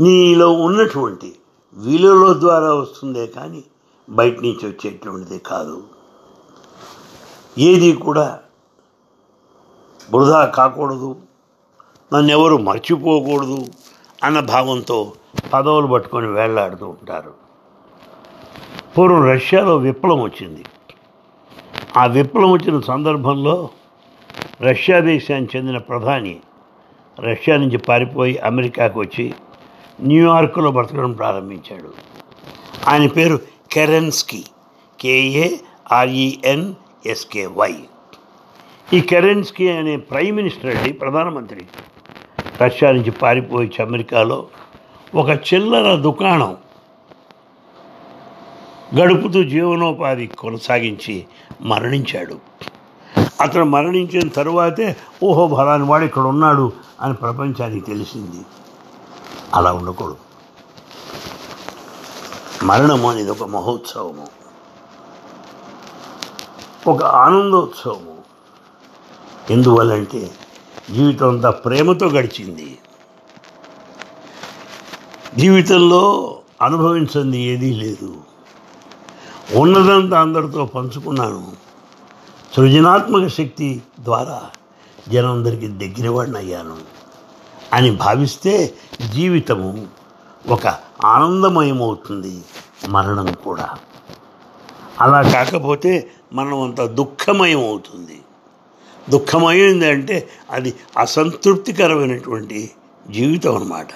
నీలో 0.00 0.52
ఉన్నటువంటి 0.52 1.38
విలువల 1.74 2.40
ద్వారా 2.40 2.74
వస్తుందే 2.74 3.26
కానీ 3.26 3.64
బయట 4.10 4.40
నుంచి 4.40 4.66
వచ్చేటువంటిది 4.66 5.38
కాదు. 5.38 5.82
ఏది 7.58 7.92
కూడా 7.92 8.38
వృధా 10.14 10.44
కాకూడదు. 10.44 11.16
నన్ను 12.12 12.30
ఎవరు 12.30 12.56
మర్చిపోకూడదు. 12.56 13.66
అన్న 14.24 14.40
భావంతో 14.40 15.12
పదవులు 15.52 15.86
పట్టుకొని 15.86 16.26
వేళ్ళాడుతూ 16.26 16.88
ఉంటారు. 16.88 17.34
పూర్వం 18.98 19.28
రష్యాలో 19.28 19.76
విప్లవం 19.76 20.20
వచ్చింది. 20.20 20.64
ఆ 21.96 22.06
విప్లవం 22.06 22.50
వచ్చిన 22.50 22.80
సందర్భంలో 22.80 23.70
రష్యా 24.62 25.00
దేశానికి 25.00 25.58
చెందిన 25.58 25.78
ప్రధాని 25.78 26.40
రష్యా 27.20 27.56
నుంచి 27.56 27.78
పారిపోయి 27.78 28.38
అమెరికాకు 28.38 29.00
వచ్చి 29.00 29.34
న్యూయార్క్లో 30.00 30.70
బ్రతకడం 30.70 31.12
ప్రారంభించాడు. 31.12 31.92
ఆయన 32.88 33.06
పేరు 33.06 33.38
Kerensky. 33.72 34.44
K A R E N 35.00 36.74
S K Y 37.06 37.74
ఈ 38.92 39.00
కెరెన్స్కీ 39.00 39.68
అనే 39.68 39.96
ప్రైమ్ 39.96 40.36
మినిస్టర్ 40.36 40.76
అండి 40.76 40.92
ప్రధానమంత్రి. 40.92 41.66
రష్యా 42.62 42.92
నుంచి 42.92 43.10
పారిపోయి 43.10 43.82
అమెరికాలో 43.82 44.46
ఒక 45.14 45.28
చిల్లర 45.28 45.94
దుకాణం 45.94 46.56
గడుపుతూ 49.00 49.44
జీవనోపాధి 49.44 50.26
కొనసాగించి 50.26 51.26
మరణించాడు. 51.60 52.38
అతను 53.40 53.64
మరణించిన 53.64 54.28
తరువాతే 54.28 54.96
ఓహో 55.22 55.56
ఫలాని 55.56 55.84
వాడు 55.84 56.04
ఇక్కడ 56.04 56.22
ఉన్నాడు 56.22 56.72
అని 57.00 57.14
ప్రపంచానికి 57.14 57.86
తెలిసింది. 57.86 58.44
అలా 59.54 59.72
ఉండకూడదు. 59.72 60.16
మరణము 62.62 63.10
అనేది 63.10 63.30
ఒక 63.30 63.42
మహోత్సవము. 63.42 64.26
ఒక 66.90 67.02
ఆనందోత్సవము. 67.02 68.18
ఎందువల్లంటే 69.50 70.30
జీవితం 70.94 71.28
అంతా 71.28 71.50
ప్రేమతో 71.50 72.06
గడిచింది. 72.06 72.78
జీవితంలో 75.38 76.36
అనుభవించింది 76.62 77.40
ఏదీ 77.40 77.74
లేదు. 77.74 78.16
ఉన్నదంతా 79.54 80.20
అందరితో 80.20 80.66
పంచుకున్నాను. 80.66 81.52
సృజనాత్మక 82.56 83.26
శక్తి 83.26 83.82
ద్వారా 84.00 84.42
జనందరికీ 85.08 85.68
దగ్గరవాడినయ్యాను 85.68 86.76
అని 87.72 87.90
భావిస్తే 87.90 88.74
జీవితము 89.14 89.86
ఒక 90.48 90.66
ఆనందమయమవుతుంది 91.04 92.44
మరణం 92.88 93.32
కూడా. 93.32 93.68
అలా 95.00 95.22
కాకపోతే 95.22 96.10
మనం 96.32 96.60
అంత 96.60 96.80
దుఃఖమయం 96.80 97.60
అవుతుంది 97.64 98.20
దుఃఖమైంది 99.10 99.86
అంటే 99.86 100.28
అది 100.50 100.74
అసంతృప్తికరమైనటువంటి 100.98 102.70
జీవితం 103.10 103.54
అన్నమాట. 103.54 103.88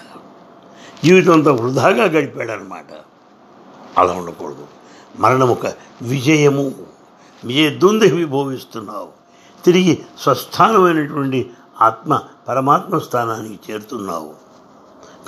జీవితంతో 1.04 1.52
వృధాగా 1.52 1.52
వృధాగా 1.52 2.04
గడిపాడనమాట 2.04 2.86
అలా 3.98 4.12
ఉండకూడదు. 4.12 4.66
మరణం 5.18 5.48
ఒక 5.48 5.66
విజయము. 6.02 6.72
విజయ 7.44 7.70
దుందహి 7.70 8.24
తిరిగి 9.64 9.98
స్వస్థానమైనటువంటి 10.20 11.50
ఆత్మ 11.80 12.22
పరమాత్మ 12.48 12.98
స్థానానికి 12.98 13.72
చేరుతున్నావు. 13.72 14.34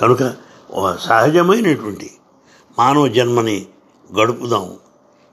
కనుక 0.00 0.34
ఒక 0.70 0.96
సహజమైనటువంటి 0.96 2.10
మానవ 2.78 3.08
జన్మని 3.08 3.66
గడుపుదాం. 4.20 4.76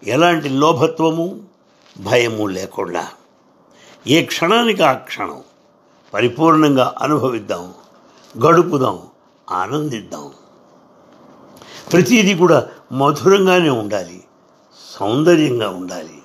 ఎలాంటి 0.04 0.50
లోభత్వము 0.50 1.42
భయము 2.00 2.48
లేకుండా. 2.48 3.08
ఏ 4.08 4.26
క్షణానికి 4.26 4.84
ఆ 4.84 4.94
క్షణం? 4.94 5.44
పరిపూర్ణంగా 6.14 6.96
అనుభవిద్దాం 7.02 7.74
గడుపుదాం 8.46 9.00
ఆనందిద్దాం. 9.52 10.32
ప్రతిదీ 11.94 12.36
కూడా 12.36 12.68
మధురంగానే 12.92 13.70
ఉండాలి 13.70 14.24
సౌందర్యంగా 15.00 15.70
ఉండాలి. 15.70 16.22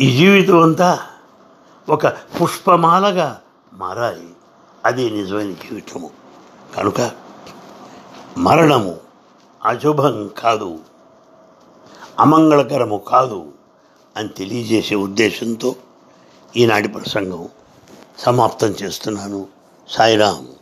ఈ 0.00 0.16
జీవితం 0.16 0.62
అంతా 0.62 1.00
ఒక 1.88 2.06
పుష్పమాలగా 2.06 3.40
మారాలి. 3.72 4.28
అదే 4.84 5.10
నిజమైన 5.10 5.52
జీవితము. 5.52 6.10
కనుక 6.76 7.10
మరణము 8.38 8.96
అశుభం 9.64 10.30
కాదు 10.38 10.78
అమంగళకరము 12.18 13.04
కాదు 13.08 13.52
అని 14.16 14.28
తెలియజేసే 14.28 14.94
ఉద్దేశంతో 14.94 15.74
ఈనాటి 16.56 16.88
ప్రసంగం 16.88 17.48
సమాప్తం 18.18 18.66
చేస్తున్నాను. 18.66 19.46
సాయిరాం 19.88 20.48